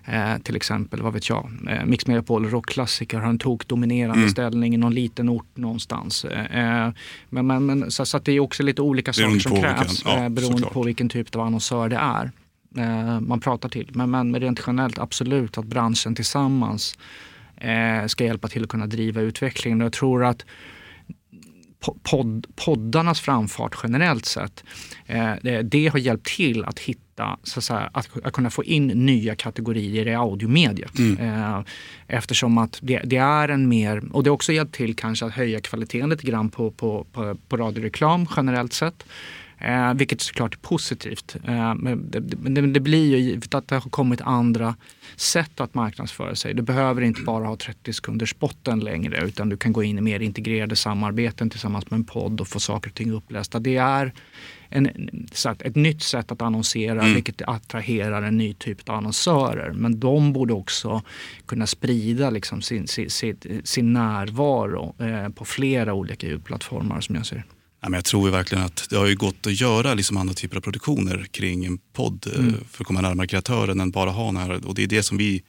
Eh, 0.09 0.39
till 0.39 0.57
exempel, 0.57 1.03
vad 1.03 1.13
vet 1.13 1.29
jag, 1.29 1.51
eh, 1.71 1.85
Mix 1.85 2.07
Megapol 2.07 2.51
rockklassiker 2.51 3.19
har 3.19 3.29
en 3.29 3.39
tokdominerande 3.39 4.29
ställning 4.29 4.75
i 4.75 4.77
någon 4.77 4.95
liten 4.95 5.29
ort 5.29 5.57
någonstans. 5.57 6.25
Eh, 6.25 6.91
men, 7.29 7.47
men, 7.47 7.67
men, 7.67 7.91
så, 7.91 8.07
så 8.07 8.17
att 8.17 8.25
det 8.25 8.33
är 8.33 8.41
också 8.41 8.63
lite 8.63 8.83
olika 8.83 9.13
saker 9.13 9.39
som 9.39 9.53
krävs 9.63 9.91
vilken- 9.91 10.13
ja, 10.13 10.25
eh, 10.25 10.29
beroende 10.29 10.57
såklart. 10.59 10.73
på 10.73 10.83
vilken 10.83 11.09
typ 11.09 11.37
av 11.37 11.43
annonsör 11.43 11.89
det 11.89 11.97
är 11.97 12.31
eh, 12.79 13.21
man 13.21 13.41
pratar 13.41 13.69
till. 13.69 13.91
Men, 13.93 14.11
men 14.11 14.41
rent 14.41 14.61
generellt 14.67 14.99
absolut 14.99 15.59
att 15.59 15.65
branschen 15.65 16.15
tillsammans 16.15 16.99
eh, 17.57 18.07
ska 18.07 18.25
hjälpa 18.25 18.49
till 18.49 18.63
att 18.63 18.69
kunna 18.69 18.87
driva 18.87 19.21
utvecklingen. 19.21 19.81
Jag 19.81 19.93
tror 19.93 20.25
att 20.25 20.45
po- 21.85 21.99
podd, 22.03 22.47
poddarnas 22.65 23.21
framfart 23.21 23.77
generellt 23.83 24.25
sett, 24.25 24.65
eh, 25.07 25.33
det, 25.43 25.63
det 25.63 25.87
har 25.89 25.99
hjälpt 25.99 26.27
till 26.27 26.65
att 26.65 26.79
hitta, 26.79 27.01
så 27.43 27.59
att, 27.59 27.65
säga, 27.65 27.91
att, 27.93 28.09
att 28.25 28.33
kunna 28.33 28.51
få 28.51 28.65
in 28.65 28.87
nya 28.87 29.35
kategorier 29.35 30.09
i 30.09 30.15
audiomediet. 30.15 30.99
Eh, 31.19 31.61
eftersom 32.07 32.59
att 32.59 32.79
det, 32.83 33.01
det 33.05 33.17
är 33.17 33.49
en 33.49 33.69
mer, 33.69 34.03
och 34.13 34.23
det 34.23 34.31
har 34.31 34.35
också 34.35 34.53
hjälpt 34.53 34.75
till 34.75 34.97
kanske 34.97 35.27
att 35.27 35.33
höja 35.33 35.61
kvaliteten 35.61 36.11
lite 36.11 36.27
grann 36.27 36.51
på, 36.51 36.71
på, 36.71 37.07
på, 37.13 37.37
på 37.49 37.57
radioreklam 37.57 38.27
generellt 38.37 38.73
sett. 38.73 39.05
Eh, 39.59 39.95
vilket 39.95 40.21
såklart 40.21 40.55
är 40.55 40.59
positivt. 40.59 41.37
Eh, 41.45 41.75
men 41.75 42.11
det, 42.11 42.21
det, 42.21 42.67
det 42.67 42.81
blir 42.81 43.07
ju 43.07 43.19
givet 43.19 43.55
att 43.55 43.69
det 43.69 43.75
har 43.75 43.91
kommit 43.91 44.21
andra 44.21 44.75
sätt 45.17 45.61
att 45.61 45.75
marknadsföra 45.75 46.35
sig. 46.35 46.55
Du 46.55 46.63
behöver 46.63 47.03
inte 47.03 47.23
bara 47.23 47.47
ha 47.47 47.57
30 47.57 47.93
sekunders 47.93 48.31
spotten 48.31 48.81
längre 48.81 49.25
utan 49.25 49.49
du 49.49 49.57
kan 49.57 49.73
gå 49.73 49.83
in 49.83 49.99
i 49.99 50.01
mer 50.01 50.21
integrerade 50.21 50.77
samarbeten 50.77 51.51
tillsammans 51.51 51.91
med 51.91 51.99
en 51.99 52.05
podd 52.05 52.41
och 52.41 52.49
få 52.49 52.61
saker 52.61 52.91
och 52.91 52.95
ting 52.95 53.13
upplästa. 53.13 53.59
Det 53.59 53.77
är 53.77 54.13
en, 54.69 54.87
ett 55.61 55.77
nytt 55.77 56.03
sätt 56.03 56.33
att 56.33 56.43
annonsera 56.43 57.15
vilket 57.15 57.43
attraherar 57.43 58.23
en 58.23 58.37
ny 58.37 58.55
typ 58.55 58.89
av 58.89 58.97
annonsörer. 58.97 59.73
Men 59.73 60.01
de 60.01 60.33
borde 60.33 60.53
också 60.53 61.03
kunna 61.47 61.67
sprida 61.67 62.31
liksom 62.31 62.63
sin, 62.63 62.89
sin, 62.89 63.11
sin, 63.65 63.93
närvaro 63.93 64.95
eh, 64.99 65.29
på 65.29 65.45
flera 65.45 65.95
olika 65.95 66.27
ljudplattformar 66.27 67.01
som 67.01 67.15
jag 67.15 67.27
ser. 67.27 67.45
Ja, 67.81 67.89
men 67.89 67.99
jag 67.99 68.05
tror 68.05 68.31
verkligen 68.31 68.65
att 68.65 68.87
det 68.91 68.97
har 68.97 69.07
ju 69.07 69.17
gått 69.17 69.47
att 69.47 69.61
göra 69.61 69.95
liksom 69.95 70.17
andra 70.17 70.35
typer 70.35 70.57
av 70.57 70.61
produktioner 70.61 71.27
kring 71.31 71.65
en 71.65 71.79
podd 71.79 72.27
eh, 72.37 72.55
för 72.71 72.83
att 72.83 72.87
komma 72.87 73.01
närmare 73.01 73.27
kreatören 73.27 73.81
än 73.81 73.91
bara 73.91 74.11
ha 74.11 74.27
den 74.27 74.37
här. 74.37 74.67
Och 74.67 74.75
det 74.75 74.83
är 74.83 74.87
det 74.87 75.03
som 75.03 75.17
vi 75.17 75.43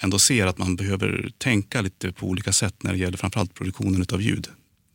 ändå 0.00 0.18
ser 0.18 0.46
att 0.46 0.58
man 0.58 0.76
behöver 0.76 1.30
tänka 1.38 1.80
lite 1.80 2.12
på 2.12 2.26
olika 2.26 2.52
sätt 2.52 2.82
när 2.82 2.92
det 2.92 2.98
gäller 2.98 3.16
framförallt 3.16 3.54
produktionen 3.54 4.04
av 4.12 4.22
ljud. 4.22 4.48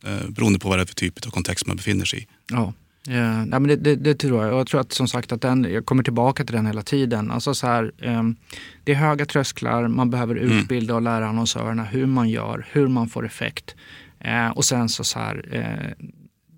Eh, 0.06 0.30
beroende 0.30 0.60
på 0.60 0.70
vad 0.70 0.78
det 0.78 0.82
är 0.82 0.86
för 0.86 0.96
typ 0.96 1.26
av 1.26 1.30
kontext 1.30 1.68
man 1.68 1.76
befinner 1.78 2.06
sig 2.06 2.20
i. 2.20 2.28
Ja. 2.52 2.74
Ja, 3.10 3.46
nej, 3.46 3.60
men 3.60 3.64
det, 3.64 3.76
det, 3.76 3.96
det 3.96 4.16
tror 4.16 4.44
jag. 4.44 4.54
Och 4.54 4.60
jag 4.60 4.68
tror 4.68 4.82
att 4.82 4.92
som 4.92 5.08
sagt 5.08 5.32
att 5.32 5.42
den, 5.42 5.64
jag 5.64 5.86
kommer 5.86 6.04
tillbaka 6.04 6.46
till 6.46 6.56
den 6.56 6.66
hela 6.66 6.82
tiden. 6.82 7.32
Alltså 7.32 7.54
så 7.54 7.68
här, 7.68 7.92
ehm, 8.02 8.36
det 8.84 8.92
är 8.92 8.96
höga 8.96 9.26
trösklar, 9.26 9.88
man 9.88 10.10
behöver 10.10 10.36
utbilda 10.36 10.96
och 10.96 11.02
lära 11.02 11.28
annonsörerna 11.28 11.84
hur 11.84 12.06
man 12.06 12.30
gör, 12.30 12.66
hur 12.72 12.88
man 12.88 13.10
får 13.10 13.26
effekt. 13.26 13.76
Eh, 14.20 14.50
och 14.50 14.66
sen 14.66 14.90
så, 14.90 15.04
så 15.04 15.20
här, 15.20 15.46
eh, 15.52 16.08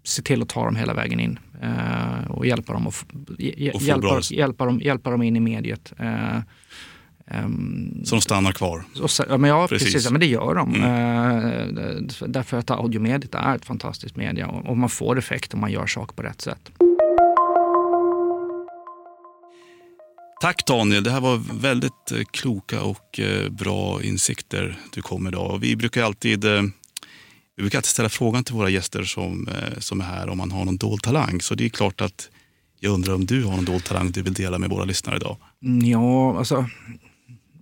se 0.04 0.22
till 0.22 0.42
att 0.42 0.50
ta 0.50 0.66
dem 0.66 0.76
hela 0.76 0.94
vägen 0.94 1.20
in 1.20 1.40
eh, 1.62 2.32
och 2.32 2.46
hjälpa 2.46 2.74
dem, 2.74 2.88
Och 2.88 2.94
få 2.94 3.06
hjälpa, 3.40 4.20
hjälpa, 4.32 4.66
dem, 4.66 4.82
hjälpa 4.82 5.12
dem 5.12 5.22
in 5.22 5.36
i 5.36 5.40
mediet. 5.40 5.94
Ehm, 7.32 8.02
Så 8.06 8.16
de 8.16 8.22
stannar 8.22 8.52
kvar. 8.52 8.84
så, 9.08 9.24
ja, 9.30 9.38
men 9.38 9.50
ja, 9.50 9.68
Precis. 9.68 9.86
precis. 9.88 10.06
Ja, 10.06 10.12
men 10.12 10.20
det 10.20 10.28
gör 10.28 10.56
de. 10.56 10.76
Eh, 10.76 12.28
därför 12.28 12.58
att 12.58 12.72
audiomediet 12.72 13.36
är 13.36 13.56
ett 13.56 13.66
fantastiskt 13.66 14.16
media 14.16 14.48
och, 14.48 14.66
och 14.66 14.78
man 14.78 14.90
får 14.90 15.18
effekt 15.18 15.54
om 15.54 15.60
man 15.60 15.72
gör 15.72 15.88
saker 15.88 16.14
på 16.16 16.22
rätt 16.24 16.42
sätt. 16.42 16.72
Tack 20.42 20.66
Daniel, 20.66 21.04
det 21.04 21.12
här 21.12 21.22
var 21.22 21.42
väldigt 21.62 22.12
eh, 22.12 22.22
kloka 22.32 22.82
och 22.82 23.20
eh, 23.20 23.50
bra 23.50 24.04
insikter 24.04 24.78
du 24.94 25.02
kom 25.02 25.24
med 25.24 25.32
idag. 25.34 25.58
Vi 25.62 25.76
brukar 25.76 26.04
alltid 26.04 26.46
vi 27.56 27.64
brukar 27.64 27.78
alltid 27.78 27.90
ställa 27.90 28.10
frågan 28.10 28.44
till 28.44 28.56
våra 28.56 28.70
gäster 28.70 29.04
som, 29.04 29.50
som 29.78 30.02
är 30.02 30.06
här 30.06 30.30
om 30.30 30.38
man 30.38 30.52
har 30.52 30.66
någon 30.66 30.78
dold 30.78 31.02
talang. 31.04 31.42
Så 31.42 31.56
det 31.56 31.66
är 31.66 31.70
klart 31.70 32.02
att 32.02 32.30
jag 32.80 32.94
undrar 32.94 33.14
om 33.14 33.26
du 33.26 33.44
har 33.44 33.56
någon 33.56 33.66
dold 33.66 33.84
talang 33.86 34.12
du 34.12 34.22
vill 34.22 34.34
dela 34.34 34.58
med 34.58 34.70
våra 34.70 34.86
lyssnare 34.86 35.16
idag? 35.16 35.38
Mm, 35.64 35.90
ja, 35.90 36.38
alltså 36.38 36.66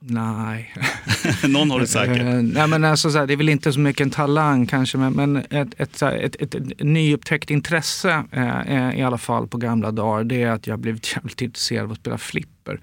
Nej. 0.10 0.74
Någon 1.48 1.72
har 1.72 1.80
det 1.80 1.88
säkert. 1.88 2.24
Nej, 2.44 2.68
men 2.68 2.84
alltså, 2.84 3.12
så 3.12 3.18
här, 3.18 3.28
det 3.28 3.34
är 3.34 3.38
väl 3.38 3.50
inte 3.50 3.74
så 3.74 3.80
mycket 3.80 4.02
en 4.02 4.10
talang 4.10 4.66
kanske, 4.66 4.98
men, 4.98 5.14
men 5.14 5.38
ett, 5.38 5.74
ett, 5.78 6.02
ett, 6.02 6.36
ett, 6.56 6.56
nyupptäckt 6.80 7.52
intresse 7.52 8.24
eh, 8.32 9.00
i 9.00 9.02
alla 9.02 9.18
fall 9.18 9.48
på 9.48 9.58
gamla 9.58 9.92
dagar, 9.92 10.24
det 10.24 10.44
är 10.44 10.52
att 10.52 10.68
jag 10.68 10.80
blivit 10.80 11.12
jävligt 11.16 11.42
intresserad 11.42 11.84
av 11.84 11.92
att 11.92 11.98
spela 11.98 12.18
flipper. 12.18 12.80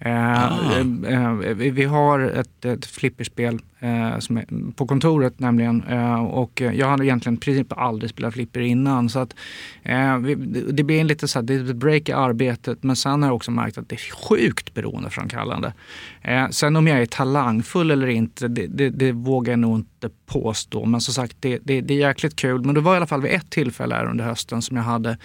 Eh, 0.00 0.44
ah. 0.44 0.78
Eh, 1.08 1.32
vi 1.54 1.84
har 1.84 2.20
ett, 2.20 2.64
ett 2.64 2.86
flipperspel 2.86 3.58
eh, 3.77 3.77
på 4.76 4.86
kontoret 4.86 5.40
nämligen. 5.40 5.84
Eh, 5.84 6.24
och 6.24 6.60
jag 6.60 6.88
hade 6.88 7.04
egentligen 7.04 7.36
i 7.36 7.40
princip 7.40 7.72
aldrig 7.72 8.10
spelat 8.10 8.34
flipper 8.34 8.60
innan. 8.60 9.08
Så 9.08 9.18
att, 9.18 9.34
eh, 9.82 10.18
det 10.72 10.82
blir 10.82 11.00
en 11.00 11.06
lite 11.06 11.28
så 11.28 11.38
här, 11.38 11.46
det 11.46 11.54
är 11.54 11.70
ett 11.70 11.76
break 11.76 12.08
i 12.08 12.12
arbetet 12.12 12.82
men 12.82 12.96
sen 12.96 13.22
har 13.22 13.28
jag 13.28 13.36
också 13.36 13.50
märkt 13.50 13.78
att 13.78 13.88
det 13.88 13.94
är 13.94 14.28
sjukt 14.28 14.74
beroendeframkallande. 14.74 15.72
Eh, 16.22 16.48
sen 16.48 16.76
om 16.76 16.86
jag 16.86 17.02
är 17.02 17.06
talangfull 17.06 17.90
eller 17.90 18.06
inte, 18.06 18.48
det, 18.48 18.66
det, 18.66 18.90
det 18.90 19.12
vågar 19.12 19.52
jag 19.52 19.58
nog 19.58 19.78
inte 19.78 20.10
påstå. 20.26 20.84
Men 20.84 21.00
som 21.00 21.14
sagt, 21.14 21.36
det, 21.40 21.58
det, 21.64 21.80
det, 21.80 21.94
är 21.94 21.98
jäkligt 21.98 22.36
kul. 22.36 22.64
Men 22.64 22.74
det 22.74 22.80
var 22.80 22.94
i 22.94 22.96
alla 22.96 23.06
fall 23.06 23.22
vid 23.22 23.32
ett 23.32 23.50
tillfälle 23.50 23.94
här 23.94 24.06
under 24.06 24.24
hösten 24.24 24.62
som 24.62 24.76
jag 24.76 24.84
hade 24.84 25.18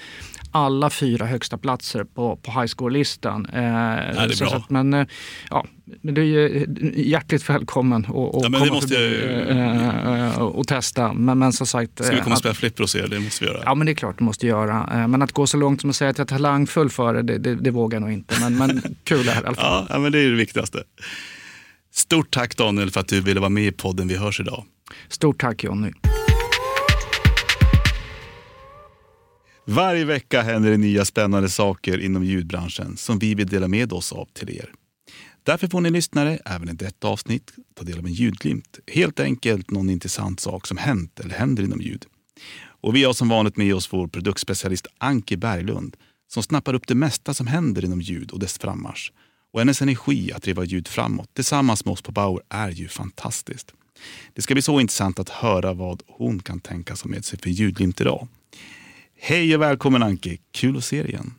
alla 0.51 0.89
fyra 0.89 1.25
högsta 1.25 1.57
platser 1.57 2.03
på, 2.03 2.35
på 2.35 2.51
high 2.51 2.65
score-listan. 2.65 3.47
Eh, 3.53 3.63
ja, 3.63 4.27
det 4.27 4.41
är 4.41 4.45
bra. 4.45 4.55
Att, 4.55 4.69
men, 4.69 4.93
eh, 4.93 5.07
ja, 5.49 5.65
du 6.01 6.43
är 6.43 6.65
hjärtligt 6.99 7.49
välkommen 7.49 8.05
och, 8.05 8.35
och 8.35 8.45
ja, 8.45 8.59
komma 8.59 8.81
förbi 8.81 8.95
jag... 9.25 9.57
äh, 9.57 10.35
äh, 10.35 10.41
och 10.41 10.67
testa. 10.67 11.13
Men, 11.13 11.39
men 11.39 11.53
som 11.53 11.67
sagt, 11.67 12.05
Ska 12.05 12.15
vi 12.15 12.21
komma 12.21 12.33
och 12.33 12.39
spela 12.39 12.53
flipper 12.53 12.83
och 12.83 12.89
se? 12.89 13.05
Det 13.05 13.19
måste 13.19 13.45
vi 13.45 13.51
göra. 13.51 13.61
Ja, 13.65 13.75
men 13.75 13.85
det 13.85 13.91
är 13.91 13.95
klart 13.95 14.17
du 14.17 14.23
måste 14.23 14.47
göra. 14.47 15.07
Men 15.07 15.21
att 15.21 15.31
gå 15.31 15.47
så 15.47 15.57
långt 15.57 15.81
som 15.81 15.89
att 15.89 15.95
säga 15.95 16.09
att 16.09 16.17
jag 16.17 16.25
är 16.25 16.29
talangfull 16.29 16.89
för 16.89 17.13
det, 17.13 17.21
det, 17.21 17.37
det, 17.37 17.55
det 17.55 17.71
vågar 17.71 17.95
jag 17.95 18.01
nog 18.01 18.11
inte. 18.11 18.35
Men, 18.39 18.57
men 18.57 18.95
kul 19.03 19.19
är 19.19 19.23
det 19.23 19.41
i 19.41 19.45
alla 19.45 19.55
fall. 19.55 19.85
Ja, 19.89 19.99
men 19.99 20.11
det 20.11 20.19
är 20.19 20.29
det 20.29 20.35
viktigaste. 20.35 20.83
Stort 21.91 22.31
tack 22.31 22.57
Daniel 22.57 22.91
för 22.91 22.99
att 22.99 23.07
du 23.07 23.21
ville 23.21 23.39
vara 23.39 23.49
med 23.49 23.63
i 23.63 23.71
podden 23.71 24.07
Vi 24.07 24.17
hörs 24.17 24.39
idag. 24.39 24.63
Stort 25.09 25.41
tack 25.41 25.63
Jonny. 25.63 25.91
Varje 29.65 30.05
vecka 30.05 30.41
händer 30.41 30.71
det 30.71 30.77
nya 30.77 31.05
spännande 31.05 31.49
saker 31.49 32.01
inom 32.01 32.23
ljudbranschen 32.23 32.97
som 32.97 33.19
vi 33.19 33.35
vill 33.35 33.47
dela 33.47 33.67
med 33.67 33.93
oss 33.93 34.11
av 34.11 34.27
till 34.33 34.49
er. 34.49 34.69
Därför 35.43 35.67
får 35.67 35.81
ni 35.81 35.89
lyssnare 35.89 36.39
även 36.45 36.69
i 36.69 36.73
detta 36.73 37.07
avsnitt 37.07 37.53
ta 37.73 37.83
del 37.83 37.99
av 37.99 38.05
en 38.05 38.13
ljudglimt. 38.13 38.79
Helt 38.87 39.19
enkelt 39.19 39.71
någon 39.71 39.89
intressant 39.89 40.39
sak 40.39 40.67
som 40.67 40.77
hänt 40.77 41.19
eller 41.19 41.35
händer 41.35 41.63
inom 41.63 41.81
ljud. 41.81 42.05
Och 42.65 42.95
vi 42.95 43.03
har 43.03 43.13
som 43.13 43.29
vanligt 43.29 43.57
med 43.57 43.75
oss 43.75 43.93
vår 43.93 44.07
produktspecialist 44.07 44.87
Anki 44.97 45.37
Berglund 45.37 45.97
som 46.27 46.43
snappar 46.43 46.73
upp 46.73 46.87
det 46.87 46.95
mesta 46.95 47.33
som 47.33 47.47
händer 47.47 47.85
inom 47.85 48.01
ljud 48.01 48.31
och 48.31 48.39
dess 48.39 48.57
frammarsch. 48.57 49.11
Och 49.53 49.59
hennes 49.59 49.81
energi 49.81 50.31
att 50.31 50.43
driva 50.43 50.63
ljud 50.63 50.87
framåt 50.87 51.33
tillsammans 51.33 51.85
med 51.85 51.91
oss 51.91 52.01
på 52.01 52.11
Bauer 52.11 52.43
är 52.49 52.69
ju 52.69 52.87
fantastiskt. 52.87 53.73
Det 54.33 54.41
ska 54.41 54.53
bli 54.53 54.61
så 54.61 54.79
intressant 54.79 55.19
att 55.19 55.29
höra 55.29 55.73
vad 55.73 56.01
hon 56.07 56.39
kan 56.39 56.59
tänka 56.59 56.95
sig 56.95 57.11
med 57.11 57.25
sig 57.25 57.39
för 57.39 57.49
ljudglimt 57.49 58.01
idag. 58.01 58.27
Hej 59.19 59.55
och 59.55 59.61
välkommen 59.61 60.03
Anki, 60.03 60.39
kul 60.51 60.77
att 60.77 60.83
se 60.83 61.01
dig 61.01 61.11
igen. 61.11 61.33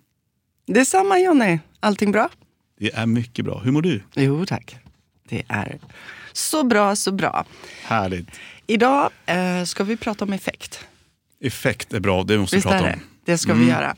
Detsamma 0.66 1.18
Jonny, 1.18 1.58
allting 1.80 2.12
bra? 2.12 2.30
Det 2.84 2.94
är 2.94 3.06
mycket 3.06 3.44
bra. 3.44 3.58
Hur 3.64 3.72
mår 3.72 3.82
du? 3.82 4.02
Jo 4.14 4.46
tack, 4.46 4.76
det 5.28 5.42
är 5.48 5.78
så 6.32 6.64
bra, 6.64 6.96
så 6.96 7.12
bra. 7.12 7.44
Härligt. 7.82 8.28
Idag 8.66 9.10
eh, 9.26 9.64
ska 9.64 9.84
vi 9.84 9.96
prata 9.96 10.24
om 10.24 10.32
effekt. 10.32 10.86
Effekt 11.40 11.92
är 11.92 12.00
bra, 12.00 12.22
det 12.22 12.38
måste 12.38 12.56
vi 12.56 12.62
prata 12.62 12.84
om. 12.84 13.00
Det 13.24 13.38
ska 13.38 13.52
mm. 13.52 13.64
vi 13.64 13.70
göra. 13.70 13.96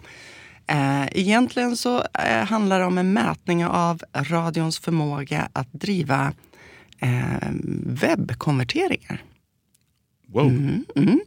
Eh, 0.67 1.07
egentligen 1.13 1.77
så 1.77 2.05
eh, 2.13 2.45
handlar 2.45 2.81
det 2.81 2.87
om 2.87 2.99
en 2.99 3.13
mätning 3.13 3.67
av 3.67 4.03
radions 4.15 4.79
förmåga 4.79 5.49
att 5.53 5.73
driva 5.73 6.33
eh, 6.99 7.51
webbkonverteringar. 7.87 9.23
Wow. 10.29 10.47
Mm, 10.47 10.85
mm. 10.97 11.21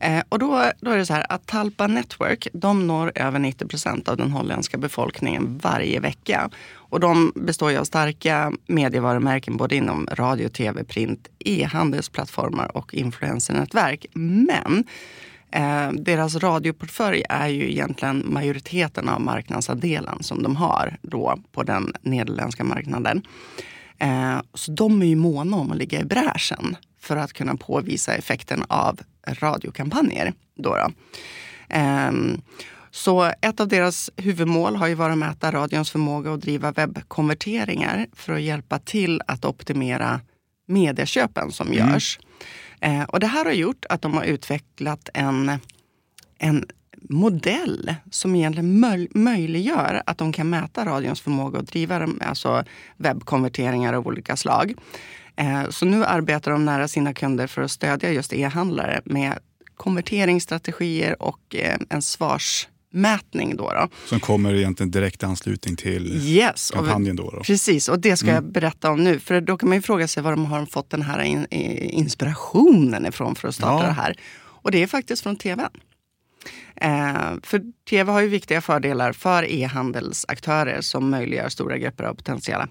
Eh, 0.00 0.22
och 0.28 0.38
då, 0.38 0.72
då 0.80 0.90
är 0.90 0.96
det 0.96 1.06
så 1.06 1.12
här 1.12 1.26
att 1.28 1.46
Talpa 1.46 1.86
Network, 1.86 2.48
de 2.52 2.86
når 2.86 3.12
över 3.14 3.38
90 3.38 3.66
procent 3.66 4.08
av 4.08 4.16
den 4.16 4.32
holländska 4.32 4.78
befolkningen 4.78 5.58
varje 5.58 6.00
vecka. 6.00 6.50
Och 6.72 7.00
de 7.00 7.32
består 7.34 7.70
ju 7.70 7.78
av 7.78 7.84
starka 7.84 8.52
medievarumärken 8.66 9.56
både 9.56 9.76
inom 9.76 10.08
radio, 10.12 10.48
tv, 10.48 10.84
print, 10.84 11.28
e-handelsplattformar 11.38 12.76
och 12.76 12.94
influencernätverk. 12.94 14.06
Men 14.14 14.84
eh, 15.52 15.92
deras 15.92 16.36
radioportfölj 16.36 17.22
är 17.28 17.48
ju 17.48 17.70
egentligen 17.70 18.24
majoriteten 18.26 19.08
av 19.08 19.20
marknadsandelen 19.20 20.22
som 20.22 20.42
de 20.42 20.56
har 20.56 20.98
då 21.02 21.38
på 21.52 21.62
den 21.62 21.92
nederländska 22.02 22.64
marknaden. 22.64 23.22
Eh, 23.98 24.40
så 24.54 24.72
de 24.72 25.02
är 25.02 25.06
ju 25.06 25.16
måna 25.16 25.56
om 25.56 25.72
att 25.72 25.78
ligga 25.78 26.00
i 26.00 26.04
bräschen 26.04 26.76
för 27.00 27.16
att 27.16 27.32
kunna 27.32 27.56
påvisa 27.56 28.14
effekten 28.14 28.64
av 28.68 29.00
radiokampanjer. 29.26 30.32
Då, 30.54 30.76
då. 30.76 30.92
Um, 31.78 32.42
så 32.90 33.32
ett 33.40 33.60
av 33.60 33.68
deras 33.68 34.10
huvudmål 34.16 34.76
har 34.76 34.86
ju 34.86 34.94
varit 34.94 35.12
att 35.12 35.18
mäta 35.18 35.52
radions 35.52 35.90
förmåga 35.90 36.32
att 36.32 36.40
driva 36.40 36.72
webbkonverteringar 36.72 38.06
för 38.12 38.32
att 38.32 38.42
hjälpa 38.42 38.78
till 38.78 39.20
att 39.26 39.44
optimera 39.44 40.20
medieköpen 40.66 41.52
som 41.52 41.66
mm. 41.66 41.78
görs. 41.78 42.18
Eh, 42.80 43.02
och 43.02 43.20
det 43.20 43.26
här 43.26 43.44
har 43.44 43.52
gjort 43.52 43.84
att 43.88 44.02
de 44.02 44.14
har 44.14 44.24
utvecklat 44.24 45.08
en, 45.14 45.58
en 46.38 46.66
modell 47.08 47.94
som 48.10 48.34
egentligen 48.36 48.80
möj 48.80 49.08
möjliggör 49.10 50.02
att 50.06 50.18
de 50.18 50.32
kan 50.32 50.50
mäta 50.50 50.84
radions 50.84 51.20
förmåga 51.20 51.58
att 51.58 51.66
driva 51.66 52.08
alltså 52.20 52.64
webbkonverteringar 52.96 53.92
av 53.92 54.06
olika 54.06 54.36
slag. 54.36 54.74
Eh, 55.36 55.68
så 55.70 55.86
nu 55.86 56.04
arbetar 56.04 56.50
de 56.50 56.64
nära 56.64 56.88
sina 56.88 57.14
kunder 57.14 57.46
för 57.46 57.62
att 57.62 57.70
stödja 57.70 58.12
just 58.12 58.32
e-handlare 58.32 59.00
med 59.04 59.38
konverteringsstrategier 59.76 61.22
och 61.22 61.56
eh, 61.56 61.78
en 61.90 62.02
svarsmätning. 62.02 63.56
Då, 63.56 63.72
då. 63.72 63.88
Som 64.06 64.20
kommer 64.20 64.54
egentligen 64.54 64.90
direkt 64.90 65.22
i 65.22 65.26
anslutning 65.26 65.76
till 65.76 66.28
yes, 66.28 66.70
kampanjen? 66.70 67.16
Då, 67.16 67.30
då, 67.30 67.40
Precis, 67.40 67.88
och 67.88 68.00
det 68.00 68.16
ska 68.16 68.30
mm. 68.30 68.34
jag 68.34 68.52
berätta 68.52 68.90
om 68.90 69.04
nu. 69.04 69.18
För 69.18 69.40
då 69.40 69.56
kan 69.56 69.68
man 69.68 69.78
ju 69.78 69.82
fråga 69.82 70.08
sig 70.08 70.22
var 70.22 70.30
de 70.30 70.46
har 70.46 70.66
fått 70.66 70.90
den 70.90 71.02
här 71.02 71.22
in, 71.22 71.46
inspirationen 71.50 73.06
ifrån 73.06 73.34
för 73.34 73.48
att 73.48 73.54
starta 73.54 73.82
ja. 73.82 73.86
det 73.86 73.92
här. 73.92 74.16
Och 74.62 74.70
det 74.70 74.82
är 74.82 74.86
faktiskt 74.86 75.22
från 75.22 75.36
tvn. 75.36 75.70
Eh, 76.76 77.32
för 77.42 77.62
tv 77.90 78.12
har 78.12 78.20
ju 78.20 78.28
viktiga 78.28 78.60
fördelar 78.60 79.12
för 79.12 79.50
e-handelsaktörer 79.50 80.80
som 80.80 81.10
möjliggör 81.10 81.48
stora 81.48 81.78
grupper 81.78 82.04
av 82.04 82.14
potentiella 82.14 82.68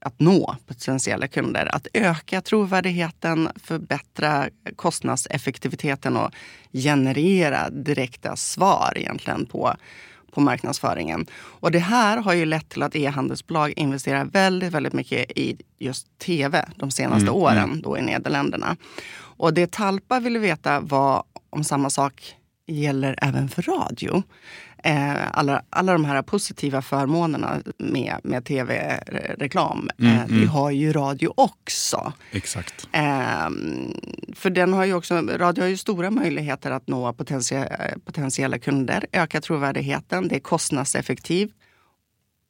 att 0.00 0.20
nå 0.20 0.56
potentiella 0.66 1.28
kunder. 1.28 1.74
Att 1.74 1.86
öka 1.92 2.40
trovärdigheten, 2.40 3.48
förbättra 3.56 4.48
kostnadseffektiviteten 4.76 6.16
och 6.16 6.30
generera 6.72 7.70
direkta 7.70 8.36
svar 8.36 8.92
egentligen 8.96 9.46
på, 9.46 9.74
på 10.30 10.40
marknadsföringen. 10.40 11.26
Och 11.34 11.70
det 11.70 11.78
här 11.78 12.16
har 12.16 12.32
ju 12.32 12.44
lett 12.46 12.68
till 12.68 12.82
att 12.82 12.96
e-handelsbolag 12.96 13.72
investerar 13.76 14.24
väldigt, 14.24 14.72
väldigt 14.72 14.92
mycket 14.92 15.30
i 15.38 15.56
just 15.78 16.18
tv 16.18 16.68
de 16.76 16.90
senaste 16.90 17.28
mm, 17.28 17.34
åren 17.34 17.58
mm. 17.58 17.82
då 17.82 17.98
i 17.98 18.02
Nederländerna. 18.02 18.76
Och 19.16 19.54
det 19.54 19.70
Talpa 19.70 20.20
ville 20.20 20.38
veta 20.38 20.80
var 20.80 21.24
om 21.50 21.64
samma 21.64 21.90
sak 21.90 22.36
gäller 22.66 23.14
även 23.22 23.48
för 23.48 23.62
radio. 23.62 24.22
Eh, 24.84 25.38
alla, 25.38 25.62
alla 25.70 25.92
de 25.92 26.04
här 26.04 26.22
positiva 26.22 26.82
förmånerna 26.82 27.62
med, 27.78 28.20
med 28.24 28.44
tv-reklam. 28.44 29.90
Mm, 29.98 30.12
eh, 30.12 30.22
mm. 30.24 30.40
Vi 30.40 30.46
har 30.46 30.70
ju 30.70 30.92
radio 30.92 31.32
också. 31.36 32.12
Exakt. 32.30 32.88
Eh, 32.92 33.50
för 34.34 34.50
den 34.50 34.72
har 34.72 34.84
ju 34.84 34.94
också, 34.94 35.14
radio 35.14 35.62
har 35.62 35.68
ju 35.68 35.76
stora 35.76 36.10
möjligheter 36.10 36.70
att 36.70 36.88
nå 36.88 37.12
potentiella 38.04 38.58
kunder, 38.58 39.06
öka 39.12 39.40
trovärdigheten, 39.40 40.28
det 40.28 40.36
är 40.36 40.40
kostnadseffektivt 40.40 41.52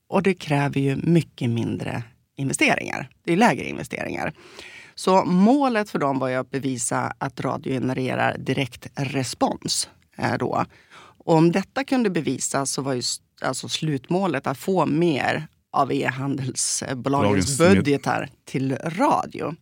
och 0.08 0.22
det 0.22 0.34
kräver 0.34 0.80
ju 0.80 0.96
mycket 0.96 1.50
mindre 1.50 2.02
investeringar. 2.36 3.08
Det 3.24 3.32
är 3.32 3.36
lägre 3.36 3.64
investeringar. 3.64 4.32
Så 4.94 5.24
målet 5.24 5.90
för 5.90 5.98
dem 5.98 6.18
var 6.18 6.28
ju 6.28 6.34
att 6.34 6.50
bevisa 6.50 7.12
att 7.18 7.40
radio 7.40 7.72
genererar 7.72 8.36
direkt 8.38 8.86
respons. 8.94 9.88
Eh, 10.16 10.38
då. 10.38 10.64
Och 11.30 11.36
om 11.36 11.52
detta 11.52 11.84
kunde 11.84 12.10
bevisas 12.10 12.72
så 12.72 12.82
var 12.82 12.92
ju 12.92 13.02
alltså 13.40 13.68
slutmålet 13.68 14.46
att 14.46 14.58
få 14.58 14.86
mer 14.86 15.46
av 15.72 15.92
e-handelsbolagens 15.92 17.58
budgetar 17.58 18.28
till 18.44 18.76
radio. 18.76 19.54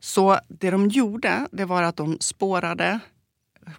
Så 0.00 0.38
det 0.48 0.70
de 0.70 0.88
gjorde, 0.88 1.48
det 1.52 1.64
var 1.64 1.82
att 1.82 1.96
de 1.96 2.16
spårade 2.20 2.98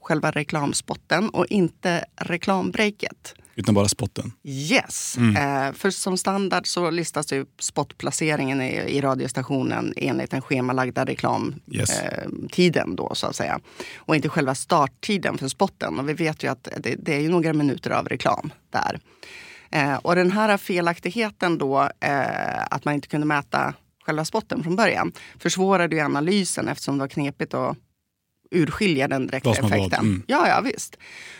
själva 0.01 0.31
reklamspotten 0.31 1.29
och 1.29 1.45
inte 1.45 2.05
reklambreaket. 2.15 3.35
Utan 3.55 3.75
bara 3.75 3.87
spotten? 3.87 4.31
Yes. 4.43 5.17
Mm. 5.17 5.35
Eh, 5.35 5.73
för 5.73 5.89
som 5.89 6.17
standard 6.17 6.67
så 6.67 6.89
listas 6.89 7.33
ju 7.33 7.45
spotplaceringen 7.59 8.61
i, 8.61 8.73
i 8.75 9.01
radiostationen 9.01 9.93
enligt 9.97 10.31
den 10.31 10.41
schemalagda 10.41 11.05
reklamtiden 11.05 11.61
Yes. 11.71 11.99
eh, 11.99 12.85
då 12.87 13.15
så 13.15 13.27
att 13.27 13.35
säga. 13.35 13.59
Och 13.97 14.15
inte 14.15 14.29
själva 14.29 14.55
starttiden 14.55 15.37
för 15.37 15.47
spotten. 15.47 15.99
Och 15.99 16.09
vi 16.09 16.13
vet 16.13 16.43
ju 16.43 16.47
att 16.51 16.67
det, 16.77 16.95
det 16.99 17.15
är 17.15 17.19
ju 17.19 17.29
några 17.29 17.53
minuter 17.53 17.91
av 17.91 18.07
reklam 18.07 18.53
där. 18.69 18.99
Eh, 19.71 19.95
och 19.95 20.15
den 20.15 20.31
här 20.31 20.57
felaktigheten 20.57 21.57
då, 21.57 21.89
eh, 21.99 22.61
att 22.71 22.85
man 22.85 22.93
inte 22.93 23.07
kunde 23.07 23.27
mäta 23.27 23.73
själva 24.05 24.25
spotten 24.25 24.63
från 24.63 24.75
början, 24.75 25.11
försvårade 25.39 25.95
ju 25.95 26.01
analysen 26.01 26.67
eftersom 26.67 26.97
det 26.97 26.99
var 26.99 27.07
knepigt 27.07 27.53
att 27.53 27.77
urskilja 28.51 29.07
den 29.07 29.27
direkta 29.27 29.51
effekten. 29.51 29.99
mm. 29.99 30.23
Ja, 30.27 30.47
ja, 30.47 30.61
visst. 30.61 30.97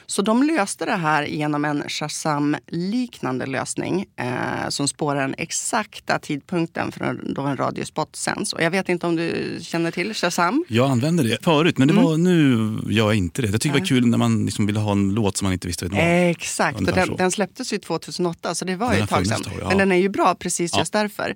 Så 0.08 0.22
de 0.22 0.44
löste 0.44 0.86
det 0.86 0.96
här 0.96 1.24
genom 1.26 1.66
en 1.66 1.84
Shazam-liknande 1.90 3.46
lösning 3.46 4.06
eh, 4.16 4.70
som 4.70 4.88
spårar 4.88 5.22
den 5.22 5.36
exakta 5.38 6.20
tidpunkten 6.20 6.92
för 6.92 7.20
då 7.36 7.42
en 7.42 7.58
radiospot 7.58 8.16
sänds. 8.16 8.54
Och 8.54 8.62
jag 8.62 8.72
vet 8.72 8.90
inte 8.90 9.08
om 9.08 9.16
du 9.16 9.58
känner 9.62 9.92
till 9.92 10.14
Shazam? 10.14 10.66
Jag 10.68 10.90
använde 10.92 11.24
det 11.24 11.44
förut, 11.44 11.78
men 11.78 11.88
det 11.88 11.94
var, 11.94 12.18
nu 12.18 12.58
gör 12.90 13.06
jag 13.06 13.16
inte 13.16 13.42
det. 13.42 13.48
Jag 13.48 13.62
tycker 13.62 13.74
det 13.76 13.80
var 13.80 13.88
kul 13.88 14.08
när 14.08 14.18
man 14.18 14.46
liksom 14.46 14.66
ville 14.66 14.80
ha 14.80 14.92
en 14.92 15.14
låt 15.14 15.38
som 15.38 15.46
man 15.46 15.54
inte 15.54 15.68
visste 15.68 15.86
vad 15.86 15.92
det 15.92 15.98
var. 15.98 16.30
Exakt, 16.30 16.78
och 16.80 16.86
den, 16.86 17.16
den 17.16 17.32
släpptes 17.32 17.74
ju 17.74 17.78
2008 17.78 18.56
så 18.56 18.66
det 18.66 18.76
var 18.76 18.90
Den 18.90 18.98
ju 18.98 19.04
ett 19.04 19.10
tag 19.10 19.28
sedan. 19.28 19.42
ja. 19.60 19.68
Men 19.68 19.78
den 19.78 19.92
är 19.92 19.96
ju 19.96 20.10
bra 20.10 20.36
precis 20.36 20.72
Ja. 20.74 20.80
just 20.80 20.94
därför. 20.94 21.36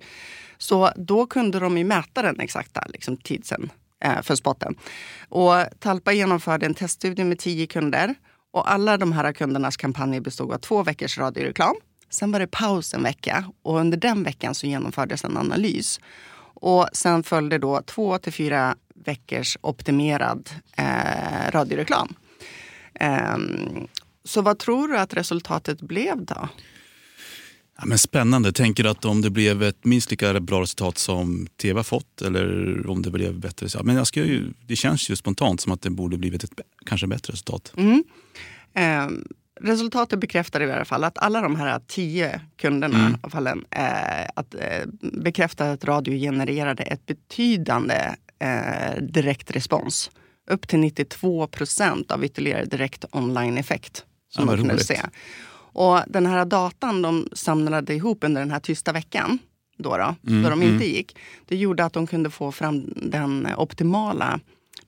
Så 0.58 0.91
då 0.95 1.25
kunde 1.25 1.60
de 1.60 1.77
ju 1.77 1.84
mäta 1.84 2.21
den 2.21 2.39
exakta 2.39 2.84
liksom, 2.93 3.17
tidsen 3.17 3.69
Eh, 4.01 4.21
för 4.21 4.35
spotten. 4.35 4.75
Och 5.29 5.55
Talpa 5.79 6.13
genomförde 6.13 6.65
en 6.65 6.73
teststudie 6.73 7.23
med 7.23 7.39
tio 7.39 7.67
kunder. 7.67 8.15
Och 8.51 8.71
alla 8.71 8.97
de 8.97 9.12
här 9.12 9.33
kundernas 9.33 9.77
kampanjer 9.77 10.21
bestod 10.21 10.53
av 10.53 10.57
två 10.57 10.83
veckors 10.83 11.17
radioreklam. 11.17 11.75
Sen 12.09 12.31
var 12.31 12.39
det 12.39 12.47
paus 12.47 12.93
en 12.93 13.03
vecka 13.03 13.45
och 13.62 13.79
under 13.79 13.97
den 13.97 14.23
veckan 14.23 14.55
så 14.55 14.67
genomfördes 14.67 15.23
en 15.23 15.38
analys. 15.38 15.99
Och 16.53 16.88
sen 16.93 17.23
följde 17.23 17.57
då 17.57 17.81
två 17.81 18.17
till 18.17 18.33
fyra 18.33 18.75
veckors 18.95 19.57
optimerad 19.62 20.49
eh, 20.77 21.51
radioreklam. 21.51 22.13
Eh, 22.93 23.38
så 24.23 24.41
vad 24.41 24.59
tror 24.59 24.88
du 24.88 24.97
att 24.97 25.13
resultatet 25.13 25.81
blev 25.81 26.25
då? 26.25 26.49
Ja, 27.82 27.86
men 27.86 27.98
spännande. 27.98 28.52
Tänker 28.52 28.84
du 28.84 28.89
att 28.89 29.06
om 29.06 29.22
det 29.22 29.30
blev 29.30 29.63
ett 29.63 29.86
minst 29.86 30.12
lika 30.12 30.39
bra 30.39 30.62
resultat 30.62 30.98
som 30.98 31.48
tv 31.62 31.80
har 31.80 31.84
fått 31.84 32.22
eller 32.22 32.89
om 32.89 33.02
det 33.02 33.12
blev 33.12 33.39
bättre? 33.39 33.68
Ja, 33.74 33.84
men 33.84 33.96
jag 33.96 34.08
ska 34.08 34.20
ju, 34.26 34.54
det 34.68 34.76
känns 34.76 35.10
ju 35.10 35.15
spontant 35.15 35.62
som 35.62 35.72
att 35.72 35.82
det 35.82 35.89
borde 35.89 36.18
blivit 36.18 36.44
ett 36.44 36.52
kanske 36.86 37.08
bättre 37.08 37.34
resultat. 37.34 37.74
Mm. 37.78 38.04
Ehm, 38.74 39.24
resultatet 39.62 40.20
bekräftade 40.20 40.65
i 40.65 40.72
alla 40.72 40.86
fall 40.86 41.04
att 41.04 41.18
alla 41.18 41.42
de 41.42 41.56
här 41.56 41.82
tio 41.88 42.42
kunderna 42.58 43.00
Mm. 43.00 43.18
av 43.22 43.30
fallen, 43.30 43.65
eh, 43.72 44.28
att, 44.36 44.54
eh, 44.56 44.86
bekräftade 45.13 45.72
att 45.72 45.84
radio 45.86 46.13
genererade 46.20 46.84
ett 46.84 47.06
betydande 47.06 48.15
eh, 48.39 49.02
direkt 49.02 49.52
respons. 49.52 50.12
Upp 50.52 50.68
till 50.68 50.80
92 50.80 51.48
procent 51.48 52.12
av 52.12 52.26
ytterligare 52.26 52.65
direkt 52.65 53.06
online-effekt. 53.12 54.06
Som 54.30 54.42
Ja, 54.42 54.46
man 54.46 54.58
kunde 54.58 54.74
roligt. 54.74 54.86
se. 54.88 55.00
Och 55.73 55.99
den 56.08 56.25
här 56.25 56.45
datan 56.45 57.01
de 57.01 57.27
samlade 57.34 57.95
ihop 57.95 58.23
under 58.23 58.41
den 58.41 58.51
här 58.51 58.60
tysta 58.60 58.91
veckan, 58.91 59.39
då, 59.77 59.97
då, 59.97 60.15
Mm, 60.27 60.43
då 60.43 60.49
de 60.49 60.63
inte 60.63 60.86
gick, 60.86 61.17
det 61.47 61.55
gjorde 61.58 61.86
att 61.86 61.93
de 61.93 62.08
kunde 62.08 62.29
få 62.29 62.51
fram 62.51 62.93
den 62.95 63.47
optimala 63.58 64.39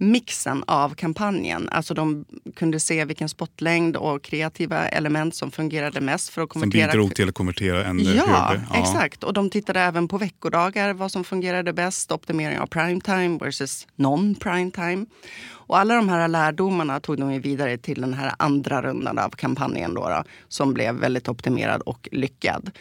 mixen 0.01 0.63
av 0.67 0.93
kampanjen. 0.95 1.69
Alltså 1.69 1.93
de 1.93 2.25
kunde 2.55 2.79
se 2.79 3.05
vilken 3.05 3.29
spotlängd 3.29 3.95
och 3.97 4.21
kreativa 4.23 4.87
element 4.87 5.35
som 5.35 5.51
fungerade 5.51 6.01
mest 6.01 6.29
för 6.29 6.41
att 6.41 6.51
Som 6.51 6.61
konvertera. 6.61 6.87
bidrog 6.91 7.15
till 7.15 7.29
att 7.29 7.35
konvertera 7.35 7.85
än 7.85 7.99
Ja, 7.99 8.23
högre. 8.25 8.65
exakt. 8.81 9.23
Och 9.23 9.33
de 9.33 9.49
tittade 9.49 9.79
även 9.79 10.07
på 10.07 10.17
veckodagar, 10.17 10.93
vad 10.93 11.11
som 11.11 11.23
fungerade 11.23 11.73
bäst, 11.73 12.11
optimering 12.11 12.59
av 12.59 12.67
primetime 12.67 13.37
versus 13.37 13.87
non-primetime. 13.95 15.05
Och 15.49 15.77
alla 15.79 15.95
de 15.95 16.09
här 16.09 16.27
lärdomarna 16.27 16.99
tog 16.99 17.17
de 17.19 17.39
vidare 17.39 17.77
till 17.77 18.01
den 18.01 18.13
här 18.13 18.33
andra 18.39 18.81
rundan 18.81 19.19
av 19.19 19.29
kampanjen 19.29 19.93
då, 19.93 20.09
då, 20.09 20.23
som 20.47 20.73
blev 20.73 20.95
väldigt 20.95 21.29
optimerad 21.29 21.81
och 21.81 22.09
lyckad. 22.11 22.71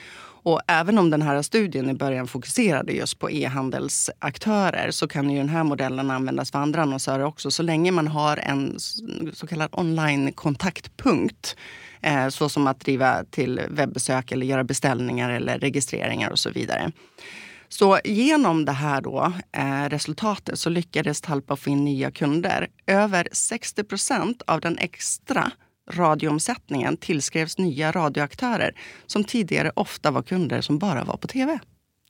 Och 0.43 0.61
även 0.67 0.99
om 0.99 1.11
den 1.11 1.23
här 1.23 1.43
studien 1.43 1.91
i 1.91 1.95
början 1.95 2.27
fokuserade 2.27 2.93
just 2.93 3.19
på 3.19 3.31
e-handelsaktörer 3.31 4.91
så 4.91 5.09
kan 5.09 5.31
ju 5.31 5.39
den 5.39 5.49
här 5.49 5.65
modellen 5.65 6.11
användas 6.11 6.51
för 6.51 6.59
andra 6.59 6.83
annonsörer 6.83 7.25
också 7.25 7.51
så 7.51 7.63
länge 7.63 7.91
man 7.93 8.09
har 8.09 8.37
en 8.37 8.79
så 9.33 9.47
kallad 9.47 9.69
online-kontaktpunkt. 9.73 11.57
Eh, 12.03 12.29
så 12.29 12.49
som 12.49 12.67
att 12.67 12.81
driva 12.81 13.25
till 13.25 13.61
webbesök 13.71 14.33
eller 14.33 14.47
göra 14.47 14.65
beställningar 14.65 15.31
eller 15.31 15.59
registreringar 15.59 16.31
och 16.31 16.39
så 16.39 16.51
vidare. 16.51 16.93
Så 17.69 17.99
genom 18.05 18.65
det 18.65 18.73
här 18.73 19.01
då, 19.01 19.33
eh, 19.53 19.89
resultatet 19.89 20.59
så 20.59 20.71
lyckades 20.71 21.21
Talpa 21.21 21.57
få 21.57 21.71
in 21.71 21.85
nya 21.85 22.11
kunder. 22.11 22.69
Över 22.87 23.29
60 23.33 23.85
procent 23.85 24.43
av 24.47 24.61
den 24.61 24.79
extra 24.79 25.51
radioomsättningen 25.91 26.97
tillskrevs 26.97 27.59
nya 27.59 27.93
radioaktörer 27.93 28.75
som 29.07 29.25
tidigare 29.25 29.73
ofta 29.77 30.11
var 30.11 30.23
kunder 30.23 30.61
som 30.61 30.79
bara 30.79 31.05
var 31.05 31.17
på 31.17 31.29
tv. 31.29 31.59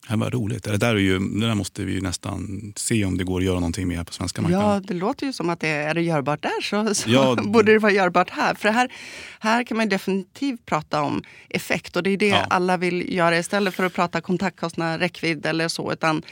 Det 0.08 0.16
var 0.16 0.30
roligt. 0.30 0.64
Det 0.64 0.76
där, 0.76 0.94
är 0.94 0.98
ju, 0.98 1.18
det 1.18 1.46
där 1.46 1.54
måste 1.54 1.84
vi 1.84 1.92
ju 1.92 2.00
nästan 2.00 2.72
se 2.76 3.04
om 3.04 3.18
det 3.18 3.24
går 3.24 3.40
att 3.40 3.44
göra 3.44 3.54
någonting 3.54 3.88
med 3.88 4.06
på 4.06 4.12
svenska 4.12 4.42
marknaden. 4.42 4.68
Ja, 4.70 4.80
det 4.80 4.94
låter 4.94 5.26
ju 5.26 5.32
som 5.32 5.50
att 5.50 5.60
det 5.60 5.68
är 5.68 5.94
det 5.94 6.02
görbart 6.02 6.42
där 6.42 6.60
så, 6.62 6.94
så 6.94 7.10
Ja, 7.10 7.36
borde 7.44 7.72
det 7.72 7.78
vara 7.78 7.92
görbart 7.92 8.30
här. 8.30 8.54
För 8.54 8.68
här, 8.68 8.92
här 9.40 9.64
kan 9.64 9.76
man 9.76 9.88
definitivt 9.88 10.66
prata 10.66 11.02
om 11.02 11.22
effekt 11.48 11.96
och 11.96 12.02
det 12.02 12.10
är 12.10 12.16
det 12.16 12.26
Ja. 12.28 12.46
alla 12.50 12.76
vill 12.76 13.14
göra 13.14 13.38
istället 13.38 13.74
för 13.74 13.84
att 13.84 13.94
prata 13.94 14.20
kontaktkostnad, 14.20 15.00
räckvidd 15.00 15.46
eller 15.46 15.68
så. 15.68 15.92
Utan 15.92 16.22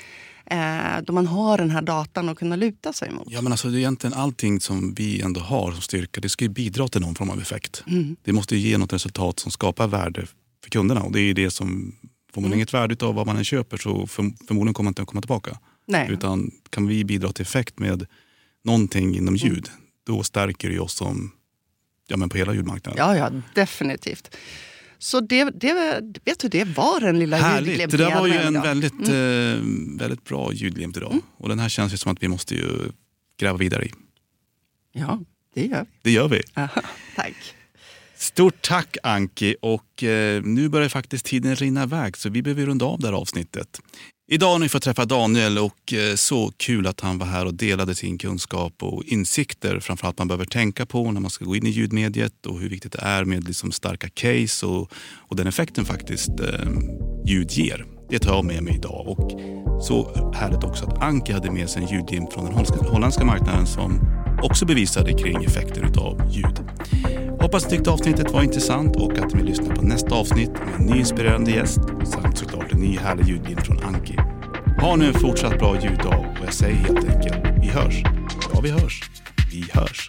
eh, 0.50 1.02
då 1.02 1.12
man 1.12 1.26
har 1.26 1.58
den 1.58 1.70
här 1.70 1.82
datan 1.82 2.28
att 2.28 2.38
kunna 2.38 2.56
luta 2.56 2.92
sig 2.92 3.10
mot. 3.10 3.26
Ja, 3.30 3.42
men 3.42 3.52
alltså, 3.52 3.68
det 3.68 3.76
är 3.76 3.78
egentligen 3.78 4.14
allting 4.14 4.60
som 4.60 4.94
vi 4.94 5.20
ändå 5.20 5.40
har 5.40 5.72
som 5.72 5.80
styrka, 5.80 6.20
det 6.20 6.28
ska 6.28 6.44
ju 6.44 6.48
bidra 6.48 6.88
till 6.88 7.00
någon 7.00 7.14
form 7.14 7.30
av 7.30 7.40
effekt. 7.40 7.84
Mm. 7.86 8.16
Det 8.22 8.32
måste 8.32 8.56
ju 8.56 8.68
ge 8.68 8.78
något 8.78 8.92
resultat 8.92 9.38
som 9.40 9.50
skapar 9.50 9.86
värde 9.86 10.26
för 10.64 10.70
kunderna. 10.70 11.02
Och 11.02 11.12
det 11.12 11.20
är 11.20 11.34
det 11.34 11.50
som, 11.50 11.94
får 12.34 12.40
man 12.40 12.48
Mm. 12.48 12.58
inget 12.58 12.74
värde 12.74 13.06
av 13.06 13.14
vad 13.14 13.26
man 13.26 13.36
än 13.36 13.44
köper 13.44 13.76
så 13.76 14.06
för, 14.06 14.30
förmodligen 14.46 14.74
kommer 14.74 14.84
man 14.86 14.90
inte 14.90 15.02
att 15.02 15.08
komma 15.08 15.20
tillbaka. 15.20 15.58
Nej. 15.86 16.08
Utan 16.10 16.50
kan 16.70 16.86
vi 16.86 17.04
bidra 17.04 17.32
till 17.32 17.42
effekt 17.42 17.78
med 17.78 18.06
någonting 18.64 19.14
inom 19.16 19.34
Mm. 19.34 19.36
ljud, 19.36 19.68
då 20.06 20.22
stärker 20.22 20.70
det 20.70 20.78
oss 20.78 20.94
som, 20.94 21.32
ja, 22.08 22.16
men 22.16 22.28
på 22.28 22.36
hela 22.38 22.54
ljudmarknaden. 22.54 22.98
Ja, 22.98 23.16
ja, 23.16 23.30
definitivt. 23.54 24.36
Så 24.98 25.20
det, 25.20 25.44
det, 25.44 25.72
vet 26.24 26.38
du, 26.40 26.48
det 26.48 26.64
var 26.64 27.00
den 27.00 27.18
lilla 27.18 27.36
Härligt! 27.36 27.90
Det 27.90 27.96
där 27.96 28.14
var 28.14 28.26
ju 28.26 28.32
en 28.34 28.52
idag. 28.52 28.62
väldigt, 28.62 29.08
Mm. 29.08 29.94
eh, 29.94 29.98
väldigt 30.00 30.24
bra 30.24 30.52
ljudglimt 30.52 30.96
idag. 30.96 31.18
Och 31.36 31.48
den 31.48 31.58
här 31.58 31.68
känns 31.68 31.92
ju 31.92 31.96
som 31.96 32.12
att 32.12 32.22
vi 32.22 32.28
måste 32.28 32.54
ju 32.54 32.68
gräva 33.40 33.58
vidare 33.58 33.84
i. 33.84 33.92
Ja, 34.92 35.20
det 35.54 35.66
gör 35.66 35.80
vi. 35.84 35.88
Det 36.02 36.10
gör 36.10 36.28
vi. 36.28 36.42
Aha, 36.54 36.82
tack. 37.16 37.34
Stort 38.16 38.62
tack 38.68 38.96
Anki 39.02 39.56
och 39.62 40.02
eh, 40.02 40.42
nu 40.42 40.68
börjar 40.68 40.88
faktiskt 40.88 41.24
tiden 41.26 41.56
rinna 41.56 41.82
iväg 41.82 42.16
så 42.16 42.28
vi 42.30 42.42
behöver 42.42 42.66
runda 42.66 42.84
av 42.86 43.00
det 43.00 43.06
här 43.06 43.14
avsnittet. 43.14 43.80
Idag 44.30 44.52
har 44.52 44.58
ni 44.58 44.68
fått 44.68 44.82
träffa 44.82 45.04
Daniel 45.04 45.58
och 45.58 45.92
eh, 45.92 46.14
så 46.14 46.52
kul 46.56 46.86
att 46.86 47.00
han 47.00 47.18
var 47.18 47.26
här 47.26 47.46
och 47.46 47.54
delade 47.54 47.94
sin 47.94 48.18
kunskap 48.18 48.82
och 48.82 49.04
insikter 49.04 49.80
framförallt 49.80 50.18
man 50.18 50.28
behöver 50.28 50.44
tänka 50.44 50.86
på 50.86 51.12
när 51.12 51.20
man 51.20 51.30
ska 51.30 51.44
gå 51.44 51.56
in 51.56 51.66
i 51.66 51.70
ljudmediet 51.70 52.46
och 52.46 52.60
hur 52.60 52.68
viktigt 52.68 52.92
det 52.92 53.02
är 53.02 53.24
med 53.24 53.44
liksom 53.44 53.72
starka 53.72 54.08
case 54.08 54.66
och, 54.66 54.92
och 55.16 55.36
den 55.36 55.46
effekten 55.46 55.84
faktiskt 55.84 56.40
eh, 56.40 56.70
ljud 57.26 57.50
ger. 57.50 57.86
Det 58.10 58.18
tar 58.18 58.34
jag 58.34 58.44
med 58.44 58.62
mig 58.62 58.74
idag 58.74 59.08
och 59.08 59.40
så 59.82 60.30
härligt 60.34 60.64
också 60.64 60.86
att 60.86 61.02
Anki 61.02 61.32
hade 61.32 61.50
med 61.50 61.70
sig 61.70 61.82
en 61.82 61.88
ljudglimt 61.88 62.32
från 62.32 62.44
den 62.44 62.54
holländska- 62.54 62.90
holländska 62.90 63.24
marknaden 63.24 63.66
som 63.66 64.00
också 64.42 64.66
bevisade 64.66 65.12
kring 65.12 65.44
effekter 65.44 65.84
utav 65.90 66.32
ljud. 66.32 66.60
Hoppas 67.40 67.64
ni 67.64 67.70
tyckte 67.70 67.90
avsnittet 67.90 68.30
var 68.30 68.42
intressant 68.42 68.96
och 68.96 69.18
att 69.18 69.34
ni 69.34 69.38
vill 69.38 69.46
lyssna 69.46 69.74
på 69.74 69.82
nästa 69.82 70.14
avsnitt 70.14 70.50
med 70.50 70.74
en 70.80 70.86
ny 70.86 70.98
inspirerande 70.98 71.50
gäst 71.50 71.80
samt 72.04 72.38
såklart 72.38 72.72
en 72.72 72.80
ny 72.80 72.98
härlig 72.98 73.28
ljudbild 73.28 73.60
från 73.60 73.84
Anki. 73.84 74.16
Ha 74.80 74.96
nu 74.96 75.06
en 75.06 75.14
fortsatt 75.14 75.58
bra 75.58 75.80
ljuddag 75.80 76.18
och 76.18 76.44
jag 76.46 76.54
säger 76.54 76.76
helt 76.76 77.08
enkelt, 77.08 77.36
vi 77.62 77.68
hörs. 77.68 78.02
Ja, 78.54 78.60
vi 78.62 78.70
hörs. 78.70 79.02
Vi 79.52 79.64
hörs. 79.72 80.08